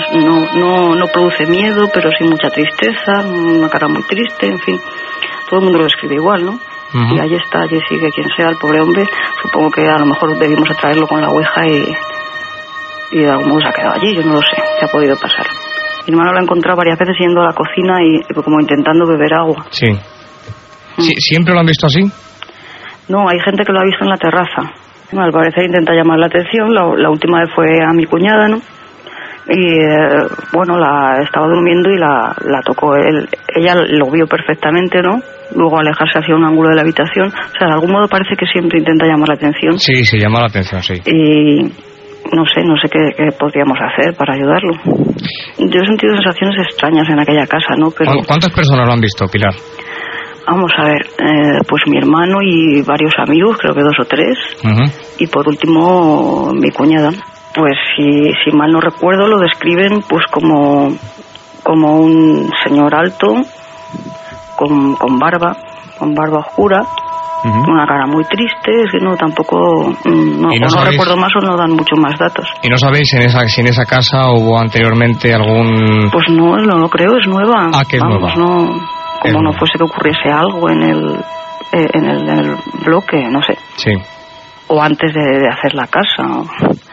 [0.54, 4.78] no, no, produce miedo, pero sí mucha tristeza, una cara muy triste, en fin.
[5.48, 6.58] Todo el mundo lo describe igual, ¿no?
[6.94, 9.04] Y ahí está, allí sigue quien sea, el pobre hombre.
[9.42, 13.60] Supongo que a lo mejor debimos atraerlo con la ouija y, y de algún modo
[13.62, 15.46] se ha quedado allí, yo no lo sé, se ha podido pasar.
[16.06, 19.34] Mi hermano lo ha encontrado varias veces yendo a la cocina y como intentando beber
[19.34, 19.66] agua.
[19.70, 19.90] Sí.
[19.90, 21.02] Mm.
[21.02, 22.02] ¿Siempre lo han visto así?
[23.08, 24.62] No, hay gente que lo ha visto en la terraza.
[25.16, 26.74] Al parecer intenta llamar la atención.
[26.74, 28.60] La, última vez fue a mi cuñada, ¿no?
[29.48, 33.28] Y eh, bueno, la estaba durmiendo y la, la tocó él.
[33.54, 35.20] Ella lo vio perfectamente, ¿no?
[35.54, 37.28] Luego alejarse hacia un ángulo de la habitación.
[37.28, 39.78] O sea, de algún modo parece que siempre intenta llamar la atención.
[39.78, 40.94] Sí, sí, llama la atención, sí.
[41.04, 41.62] Y,
[42.32, 44.72] no sé, no sé qué, podríamos hacer para ayudarlo.
[45.58, 47.90] Yo he sentido sensaciones extrañas en aquella casa, ¿no?
[47.90, 49.52] Pero ¿Cuántas personas lo han visto, Pilar?
[50.46, 54.36] Vamos a ver, eh, pues mi hermano y varios amigos, creo que dos o tres,
[55.18, 57.10] y por último mi cuñada.
[57.54, 60.92] Pues si, si mal no recuerdo lo describen pues como,
[61.62, 63.34] como un señor alto,
[64.56, 65.56] con, con barba,
[65.98, 66.80] con barba oscura,
[67.44, 69.56] una cara muy triste, es que no, tampoco,
[70.04, 72.48] mm, no, no, recuerdo más o no dan mucho más datos.
[72.62, 76.10] ¿Y no sabéis en esa, si en esa casa hubo anteriormente algún...?
[76.10, 77.68] Pues no, no lo creo, es nueva.
[77.74, 78.34] Ah, que es nueva.
[78.34, 78.80] No,
[79.20, 81.16] como no fuese que ocurriese algo en el,
[81.72, 83.58] eh, en el, en el bloque, no sé.
[83.76, 83.92] Sí.
[84.68, 86.24] O antes de, hacer la casa.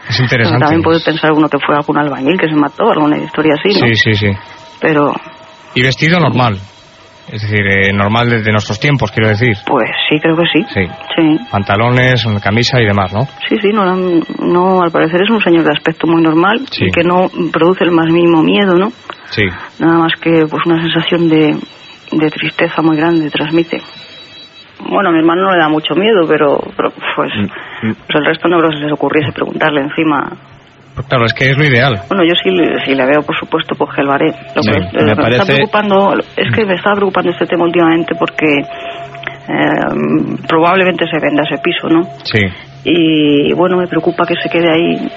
[0.08, 0.60] Es interesante.
[0.60, 3.86] También puede pensar uno que fue algún albañil que se mató, alguna historia así, ¿no?
[3.86, 4.26] Sí, sí, sí.
[4.80, 5.12] Pero...
[5.74, 6.58] ¿Y vestido normal?
[7.28, 9.56] Es decir, eh, normal desde nuestros tiempos, quiero decir.
[9.66, 10.66] Pues sí, creo que sí.
[10.74, 10.86] Sí.
[11.16, 11.38] sí.
[11.50, 13.22] Pantalones, camisa y demás, ¿no?
[13.48, 17.04] Sí, sí, no, no, al parecer es un señor de aspecto muy normal y que
[17.04, 18.92] no produce el más mínimo miedo, ¿no?
[19.30, 19.44] Sí.
[19.78, 21.56] Nada más que pues una sensación de,
[22.12, 23.80] de tristeza muy grande transmite.
[24.88, 27.94] Bueno, a mi hermano no le da mucho miedo, pero, pero pues, mm, mm.
[28.06, 30.30] pues el resto no creo que se les ocurriese preguntarle encima
[31.08, 32.00] claro, es que es lo ideal.
[32.08, 32.50] Bueno, yo sí,
[32.84, 34.32] si le veo, por supuesto, pues que lo haré.
[34.54, 40.38] Lo que me, está preocupando, es que me está preocupando este tema últimamente porque eh,
[40.46, 42.04] probablemente se venda ese piso, ¿no?
[42.24, 42.40] Sí.
[42.84, 45.08] Y bueno, me preocupa que se quede ahí.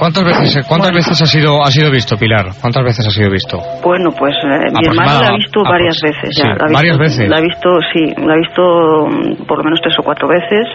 [0.00, 2.46] ¿Cuántas veces, cuántas veces ha sido ha sido visto Pilar?
[2.58, 3.58] ¿Cuántas veces ha sido visto?
[3.84, 6.56] Bueno, pues eh, mi hermano la ha visto varias veces ya.
[6.72, 7.28] varias veces.
[7.28, 10.66] La ha visto, sí, la ha visto mm, por lo menos tres o cuatro veces,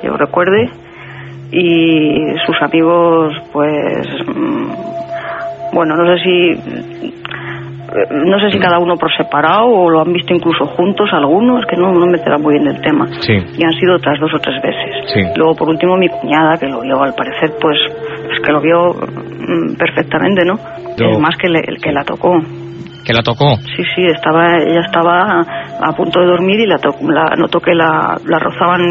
[0.00, 0.70] que yo recuerde
[1.50, 4.70] y sus amigos pues mm,
[5.72, 7.12] bueno no sé si
[8.10, 11.76] no sé si cada uno por separado o lo han visto incluso juntos algunos que
[11.76, 14.60] no, no me queda muy bien del tema y han sido otras dos o tres
[14.62, 17.78] veces luego por último mi cuñada que lo vio al parecer pues
[18.32, 20.54] es que lo vio mm, perfectamente no
[20.96, 22.32] es más que el que la tocó.
[23.04, 27.36] Que la tocó sí sí estaba ella estaba a punto de dormir y la, la
[27.36, 28.82] notó que la, la rozaban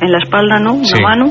[0.00, 1.26] en la espalda no una mano.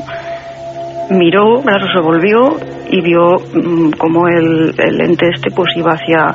[1.08, 2.56] Miró, se volvió
[2.90, 6.34] y vio mm, como el, el, ente este pues iba hacia,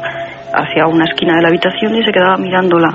[0.53, 2.89] hacia una esquina de la habitación y se quedaba mirándola.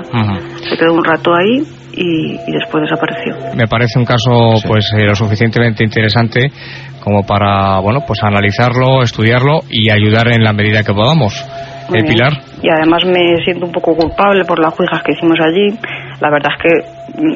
[0.69, 1.63] Se quedó un rato ahí
[1.97, 3.35] y, después desapareció.
[3.55, 6.51] Me parece un caso pues eh, lo suficientemente interesante
[7.03, 11.33] como para bueno pues analizarlo, estudiarlo y ayudar en la medida que podamos.
[11.89, 12.33] ¿Eh, Pilar?
[12.61, 15.69] Y además me siento un poco culpable por las juijas que hicimos allí.
[16.19, 16.69] La verdad es que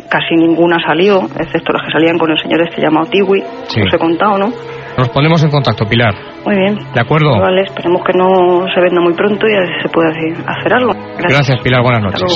[0.09, 3.81] casi ninguna salió, excepto las que salían con el señor este llamado Tiwi, sí.
[3.81, 4.51] os he contado, ¿no?
[4.97, 6.13] Nos ponemos en contacto, Pilar.
[6.45, 6.75] Muy bien.
[6.93, 7.39] ¿De acuerdo?
[7.39, 10.73] Vale, esperemos que no se venda muy pronto y a ver si se puede hacer
[10.73, 10.91] algo.
[11.17, 11.81] Gracias, Pilar.
[11.81, 12.27] Buenas noches.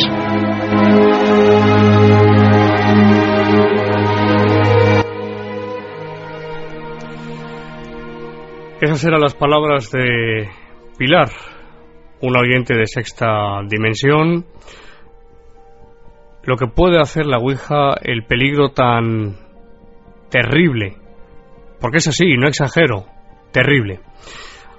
[8.85, 10.47] Esas eran las palabras de
[10.95, 11.31] Pilar,
[12.21, 14.45] un oyente de sexta dimensión
[16.43, 19.37] lo que puede hacer la Ouija, el peligro tan
[20.29, 20.97] terrible,
[21.81, 23.07] porque es así, no exagero,
[23.51, 24.01] terrible.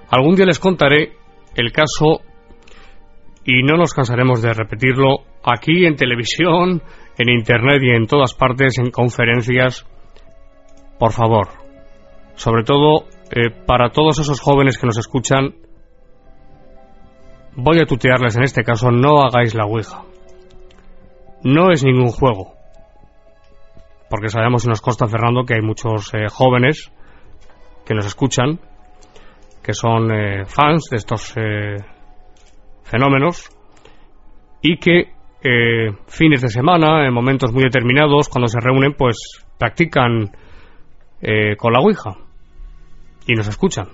[0.08, 1.14] Algún día les contaré
[1.56, 2.20] el caso
[3.44, 6.80] y no nos cansaremos de repetirlo aquí en televisión,
[7.18, 9.84] en internet y en todas partes, en conferencias.
[10.96, 11.48] Por favor,
[12.36, 15.54] sobre todo eh, para todos esos jóvenes que nos escuchan,
[17.56, 20.02] voy a tutearles en este caso, no hagáis la Ouija.
[21.42, 22.54] No es ningún juego.
[24.08, 26.92] Porque sabemos y nos consta, Fernando, que hay muchos eh, jóvenes
[27.84, 28.60] que nos escuchan,
[29.62, 31.34] que son eh, fans de estos
[32.82, 33.50] fenómenos
[34.62, 35.12] y que
[36.08, 40.32] fines de semana, en momentos muy determinados, cuando se reúnen, pues practican
[41.56, 42.25] con la Ouija
[43.26, 43.88] y nos escuchan.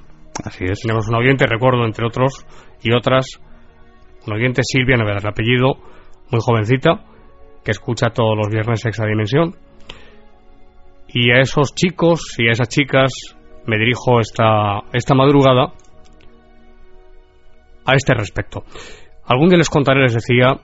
[0.45, 0.81] Así es.
[0.81, 2.47] Tenemos un oyente, recuerdo, entre otros
[2.83, 3.41] y otras,
[4.27, 5.75] un oyente, Silvia, no el apellido,
[6.31, 7.05] muy jovencita,
[7.65, 9.57] que escucha todos los viernes Extra Dimensión.
[11.09, 13.13] Y a esos chicos y a esas chicas
[13.67, 15.73] me dirijo esta, esta madrugada
[17.85, 18.65] a este respecto.
[19.27, 20.61] Algún día les contaré, les decía,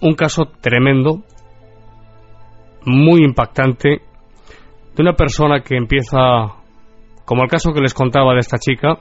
[0.00, 1.22] un caso tremendo,
[2.84, 4.00] muy impactante,
[4.96, 6.59] de una persona que empieza
[7.30, 8.98] como el caso que les contaba de esta chica,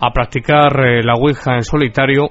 [0.00, 2.30] a practicar eh, la Ouija en solitario,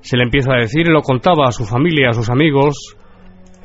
[0.00, 2.96] se le empieza a decir, lo contaba a su familia, a sus amigos,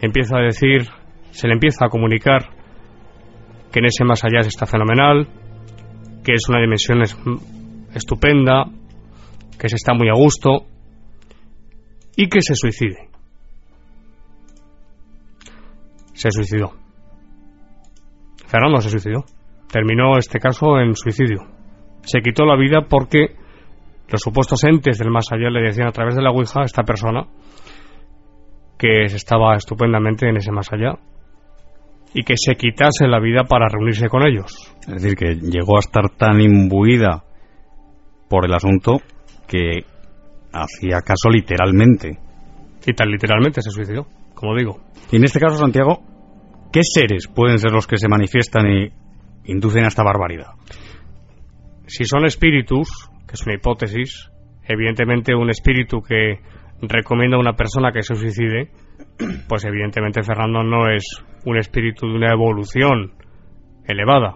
[0.02, 0.90] empieza a decir,
[1.32, 2.50] se le empieza a comunicar
[3.72, 5.26] que en ese más allá está fenomenal,
[6.22, 7.02] que es una dimensión
[7.94, 8.66] estupenda,
[9.58, 10.66] que se está muy a gusto
[12.18, 13.08] y que se suicide.
[16.12, 16.74] Se suicidó.
[18.48, 19.24] Fernando se suicidó
[19.72, 21.46] terminó este caso en suicidio.
[22.02, 23.36] Se quitó la vida porque
[24.10, 26.84] los supuestos entes del más allá le decían a través de la Ouija a esta
[26.84, 27.26] persona
[28.78, 30.94] que estaba estupendamente en ese más allá
[32.14, 34.74] y que se quitase la vida para reunirse con ellos.
[34.88, 37.24] Es decir, que llegó a estar tan imbuida
[38.30, 39.02] por el asunto
[39.48, 39.82] que
[40.54, 42.18] hacía caso literalmente.
[42.86, 44.80] Y tan literalmente se suicidó, como digo.
[45.12, 46.02] Y en este caso, Santiago,
[46.72, 48.90] ¿qué seres pueden ser los que se manifiestan y
[49.48, 50.52] inducen a esta barbaridad.
[51.88, 54.30] Si son espíritus, que es una hipótesis,
[54.68, 56.40] evidentemente un espíritu que
[56.82, 58.70] recomienda a una persona que se suicide,
[59.48, 61.04] pues evidentemente Fernando no es
[61.46, 63.14] un espíritu de una evolución
[63.88, 64.36] elevada.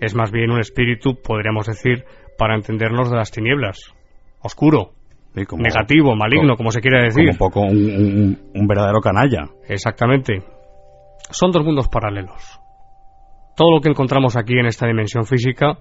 [0.00, 2.04] Es más bien un espíritu, podríamos decir,
[2.38, 3.94] para entendernos de las tinieblas.
[4.40, 4.92] Oscuro,
[5.34, 7.30] negativo, maligno, como, se quiere decir.
[7.30, 9.44] un poco un verdadero canalla.
[9.68, 10.42] Exactamente.
[11.30, 12.63] Son dos mundos paralelos
[13.56, 15.78] todo lo que encontramos aquí en esta dimensión física,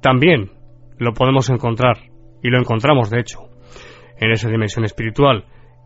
[0.00, 0.50] también
[0.98, 1.98] lo podemos encontrar,
[2.42, 3.40] y lo encontramos de hecho,
[4.18, 5.44] en esa dimensión espiritual.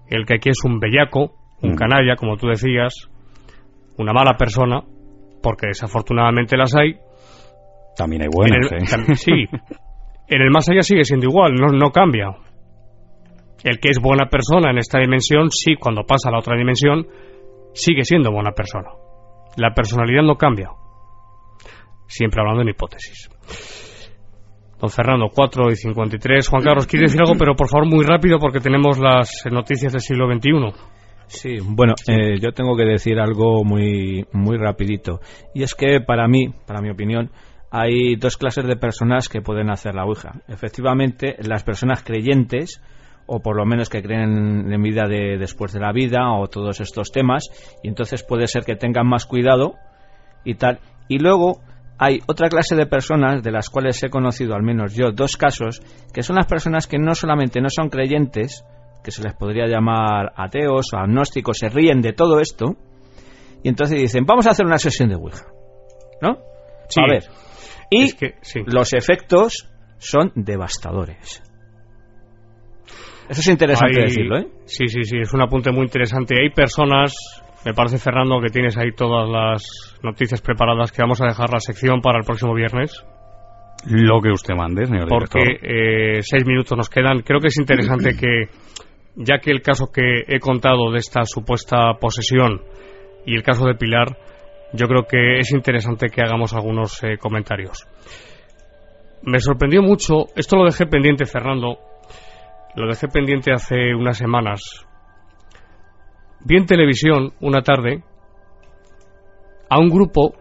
[0.09, 1.77] El que aquí es un bellaco, un mm.
[1.77, 3.11] canalla, como tú decías,
[3.97, 4.83] una mala persona,
[5.43, 6.97] porque desafortunadamente las hay.
[7.97, 9.15] También hay buenas, ¿eh?
[9.17, 9.47] Sí.
[10.29, 12.29] En el más allá sigue siendo igual, no, no cambia.
[13.65, 17.07] El que es buena persona en esta dimensión, sí, cuando pasa a la otra dimensión,
[17.75, 18.91] sigue siendo buena persona.
[19.57, 20.71] La personalidad no cambia
[22.13, 23.29] siempre hablando en hipótesis.
[24.81, 26.49] Don Fernando, 4 y 53.
[26.49, 27.37] Juan Carlos, ¿quiere decir algo?
[27.39, 30.77] Pero por favor, muy rápido porque tenemos las noticias del siglo XXI.
[31.27, 35.21] Sí, bueno, eh, yo tengo que decir algo muy, muy rapidito.
[35.55, 37.31] Y es que para mí, para mi opinión,
[37.71, 40.43] hay dos clases de personas que pueden hacer la Ouija.
[40.49, 42.83] Efectivamente, las personas creyentes,
[43.27, 46.81] o por lo menos que creen en vida de, después de la vida, o todos
[46.81, 47.45] estos temas,
[47.83, 49.77] y entonces puede ser que tengan más cuidado
[50.45, 50.81] y tal.
[51.09, 51.63] Y luego
[51.99, 55.81] hay otra clase de personas, de las cuales he conocido al menos yo dos casos,
[56.13, 58.65] que son las personas que no solamente no son creyentes,
[59.05, 62.77] que se les podría llamar ateos o agnósticos, se ríen de todo esto,
[63.63, 65.47] y entonces dicen, vamos a hacer una sesión de Ouija.
[66.21, 66.39] ¿No?
[66.89, 67.01] Sí.
[67.01, 67.25] A ver.
[67.91, 68.13] Y
[68.67, 69.69] los efectos
[69.99, 71.43] son devastadores.
[73.29, 74.49] Eso es interesante decirlo, ¿eh?
[74.65, 76.35] Sí, sí, sí, es un apunte muy interesante.
[76.39, 77.15] Hay personas
[77.65, 81.61] me parece, Fernando, que tienes ahí todas las noticias preparadas que vamos a dejar la
[81.61, 83.05] sección para el próximo viernes.
[83.87, 87.21] Lo que usted mande, señor Porque eh, seis minutos nos quedan.
[87.21, 88.47] Creo que es interesante que,
[89.17, 92.63] ya que el caso que he contado de esta supuesta posesión
[93.27, 94.17] y el caso de Pilar,
[94.73, 97.87] yo creo que es interesante que hagamos algunos eh, comentarios.
[99.23, 101.79] Me sorprendió mucho, esto lo dejé pendiente, Fernando,
[102.75, 104.85] lo dejé pendiente hace unas semanas,
[106.45, 108.03] vi en televisión una tarde
[109.69, 110.35] a un grupo,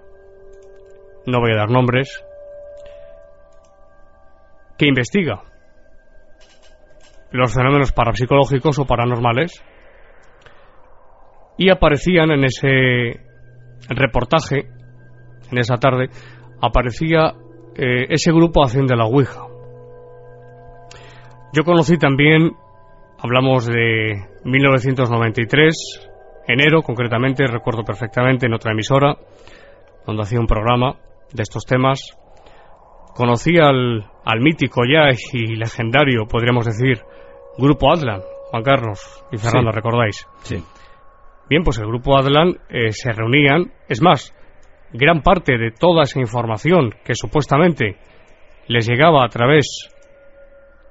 [1.25, 2.23] no voy a dar nombres,
[4.77, 5.43] que investiga
[7.31, 9.63] los fenómenos parapsicológicos o paranormales
[11.57, 13.21] y aparecían en ese
[13.87, 14.67] reportaje,
[15.51, 16.09] en esa tarde,
[16.61, 17.35] aparecía
[17.75, 19.47] eh, ese grupo haciendo la Ouija.
[21.53, 22.51] Yo conocí también
[23.23, 26.09] Hablamos de 1993,
[26.47, 29.15] enero concretamente, recuerdo perfectamente, en otra emisora,
[30.07, 30.95] donde hacía un programa
[31.31, 32.17] de estos temas.
[33.15, 37.03] conocí al, al mítico ya y legendario, podríamos decir,
[37.59, 40.27] Grupo Adlan, Juan Carlos y Fernando, ¿recordáis?
[40.41, 40.55] Sí.
[41.47, 44.35] Bien, pues el Grupo Adlan eh, se reunían, es más,
[44.93, 47.97] gran parte de toda esa información que supuestamente
[48.67, 49.89] les llegaba a través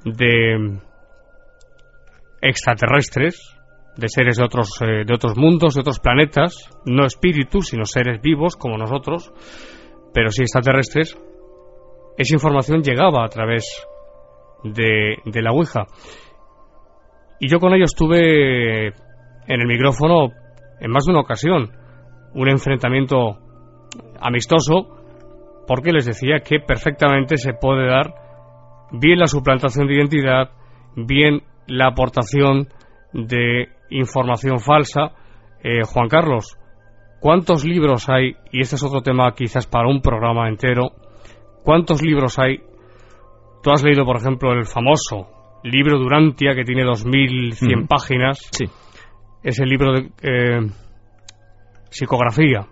[0.05, 0.79] de
[2.41, 3.57] extraterrestres,
[3.97, 8.21] de seres de otros, eh, de otros mundos, de otros planetas, no espíritus, sino seres
[8.23, 9.33] vivos como nosotros,
[10.15, 11.19] pero sí extraterrestres,
[12.17, 13.67] esa información llegaba a través
[14.65, 15.87] de, de la Ouija.
[17.41, 20.29] Y yo con ellos tuve en el micrófono
[20.81, 21.71] en más de una ocasión
[22.35, 23.39] un enfrentamiento
[24.21, 25.01] amistoso
[25.67, 28.15] porque les decía que perfectamente se puede dar
[28.93, 30.51] bien la suplantación de identidad,
[30.97, 32.69] bien la aportación
[33.13, 35.13] de información falsa.
[35.63, 36.59] Eh, Juan Carlos,
[37.21, 38.35] ¿cuántos libros hay?
[38.53, 40.93] Y este es otro tema quizás para un programa entero.
[41.65, 42.59] ¿Cuántos libros hay?
[43.63, 45.29] Tú has leído, por ejemplo, el famoso
[45.63, 48.49] libro Durantia, que tiene 2.100 páginas.
[48.51, 48.65] Sí.
[49.43, 50.67] Es el libro de eh,
[51.91, 52.67] psicografía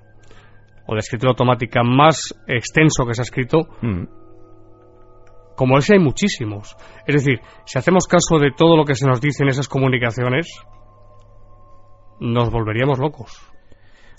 [0.86, 3.68] o de escritura automática más extenso que se ha escrito.
[3.82, 4.04] Mm.
[5.58, 6.76] Como ese hay muchísimos.
[7.04, 10.46] Es decir, si hacemos caso de todo lo que se nos dice en esas comunicaciones,
[12.20, 13.42] nos volveríamos locos.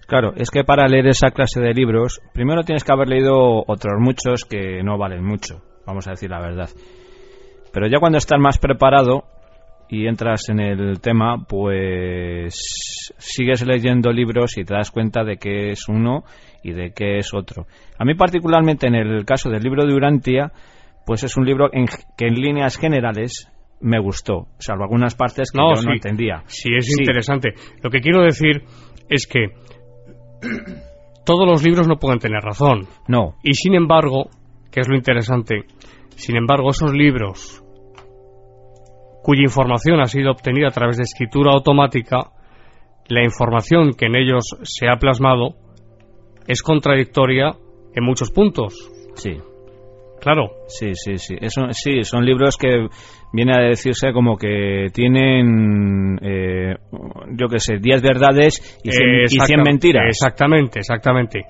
[0.06, 3.94] Claro, es que para leer esa clase de libros, primero tienes que haber leído otros
[4.02, 6.70] muchos que no valen mucho, vamos a decir la verdad.
[7.72, 9.24] Pero ya cuando estás más preparado
[9.88, 15.72] y entras en el tema, pues sigues leyendo libros y te das cuenta de qué
[15.72, 16.26] es uno
[16.64, 17.66] y de qué es otro.
[17.98, 20.52] A mí particularmente en el caso del libro de Urantia,
[21.10, 23.52] pues es un libro en- que en líneas generales
[23.82, 26.44] me gustó, salvo algunas partes que No, yo no entendía.
[26.46, 27.02] Sí, es Sí.
[27.02, 27.56] interesante.
[27.82, 28.62] Lo que quiero decir
[29.10, 29.48] es que
[31.26, 32.88] todos los libros no pueden tener razón.
[33.08, 34.30] No, Y sin embargo,
[34.72, 35.64] que es lo interesante,
[36.16, 37.64] sin embargo, esos libros
[39.24, 42.32] cuya información ha sido obtenida a través de escritura automática,
[43.08, 45.56] la información que en ellos se ha plasmado
[46.48, 47.56] es contradictoria
[47.96, 48.76] en muchos puntos.
[49.16, 49.32] sí.
[50.20, 51.36] Claro, Sí, sí, sí.
[51.40, 52.88] Eso, sí, son libros que
[53.34, 56.76] viene a decirse como que tienen, eh,
[57.32, 60.04] yo qué sé, 10 verdades y 100, y 100 Exacta- mentiras.
[60.08, 61.42] Exactamente, exactamente.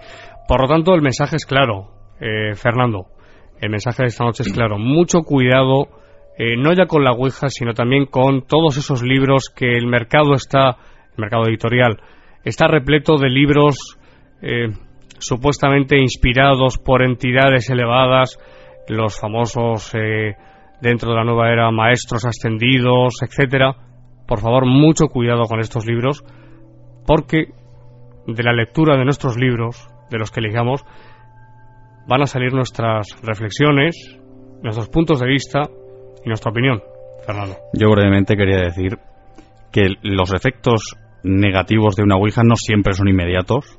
[0.47, 1.89] Por lo tanto, el mensaje es claro,
[2.19, 3.05] eh, Fernando.
[3.61, 4.77] El mensaje de esta noche es claro.
[4.77, 5.87] Mucho cuidado,
[6.37, 10.33] eh, no ya con la Ouija, sino también con todos esos libros que el mercado
[10.33, 10.77] está,
[11.11, 11.99] el mercado editorial,
[12.45, 13.97] está repleto de libros
[14.41, 14.69] eh,
[15.19, 18.37] supuestamente inspirados por entidades elevadas,
[18.89, 20.35] los famosos eh,
[20.81, 23.75] dentro de la nueva era maestros ascendidos, etcétera.
[24.27, 26.23] Por favor, mucho cuidado con estos libros,
[27.05, 27.45] porque
[28.27, 30.83] de la lectura de nuestros libros, de los que elijamos,
[32.07, 34.19] van a salir nuestras reflexiones,
[34.61, 35.61] nuestros puntos de vista
[36.23, 36.81] y nuestra opinión.
[37.25, 37.55] Fernando.
[37.73, 38.97] Yo brevemente quería decir
[39.71, 43.78] que los efectos negativos de una Ouija no siempre son inmediatos,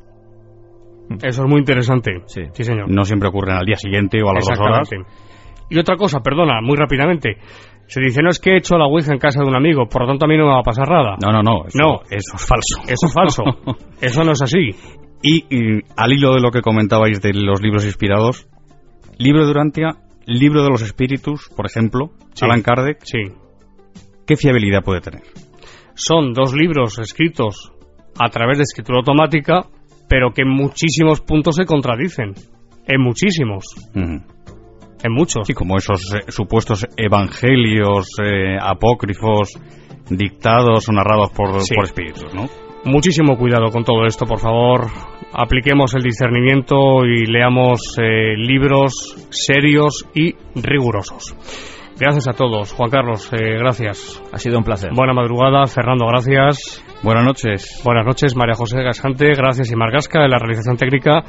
[1.22, 2.22] Eso es muy interesante.
[2.26, 2.42] Sí.
[2.64, 2.88] señor.
[2.90, 4.88] no siempre ocurren al día siguiente o a las dos horas.
[5.68, 7.36] Y otra cosa, perdona, muy rápidamente.
[7.86, 10.02] Se dice, no es que he hecho la Ouija en casa de un amigo, por
[10.02, 11.16] lo tanto a mí no me va a pasar nada.
[11.24, 12.00] No, no, no, eso, No.
[12.10, 12.80] eso es falso.
[12.86, 13.42] Eso es falso.
[14.00, 14.70] Eso no es así.
[15.22, 18.48] Y, y al hilo de lo que comentabais de los libros inspirados,
[19.18, 19.96] libro de Urantia,
[20.26, 22.44] libro de los espíritus, por ejemplo, Sí.
[22.44, 23.18] Alan Kardec, Sí.
[24.26, 25.22] ¿qué fiabilidad puede tener?
[25.94, 27.72] Son dos libros escritos
[28.18, 29.66] a través de escritura automática,
[30.10, 32.34] pero que en muchísimos puntos se contradicen.
[32.86, 33.64] En muchísimos.
[33.94, 35.46] En muchos.
[35.46, 39.52] Sí, como esos eh, supuestos evangelios eh, apócrifos
[40.10, 41.74] dictados o narrados por, Sí.
[41.76, 42.46] por espíritus, ¿no?
[42.84, 44.88] Muchísimo cuidado con todo esto, por favor.
[45.32, 51.36] Apliquemos el discernimiento y leamos eh, libros serios y rigurosos.
[52.00, 52.72] Gracias a todos.
[52.72, 54.22] Juan Carlos, eh, gracias.
[54.32, 54.90] Ha sido un placer.
[54.94, 55.66] Buena madrugada.
[55.66, 56.82] Fernando, gracias.
[57.02, 57.82] Buenas noches.
[57.84, 59.34] Buenas noches, María José Gascante.
[59.36, 61.22] Gracias y Margasca de la realización técnica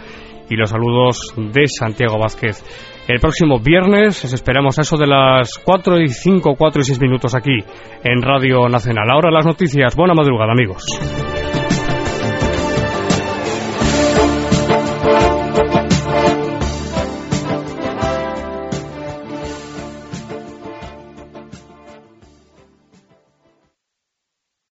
[0.49, 2.63] y los saludos de Santiago Vázquez.
[3.09, 7.01] El próximo viernes os esperamos a eso de las 4 y 5, 4 y 6
[7.01, 7.57] minutos aquí
[8.03, 9.09] en Radio Nacional.
[9.11, 9.93] Ahora las noticias.
[9.95, 10.86] Buena madrugada, amigos.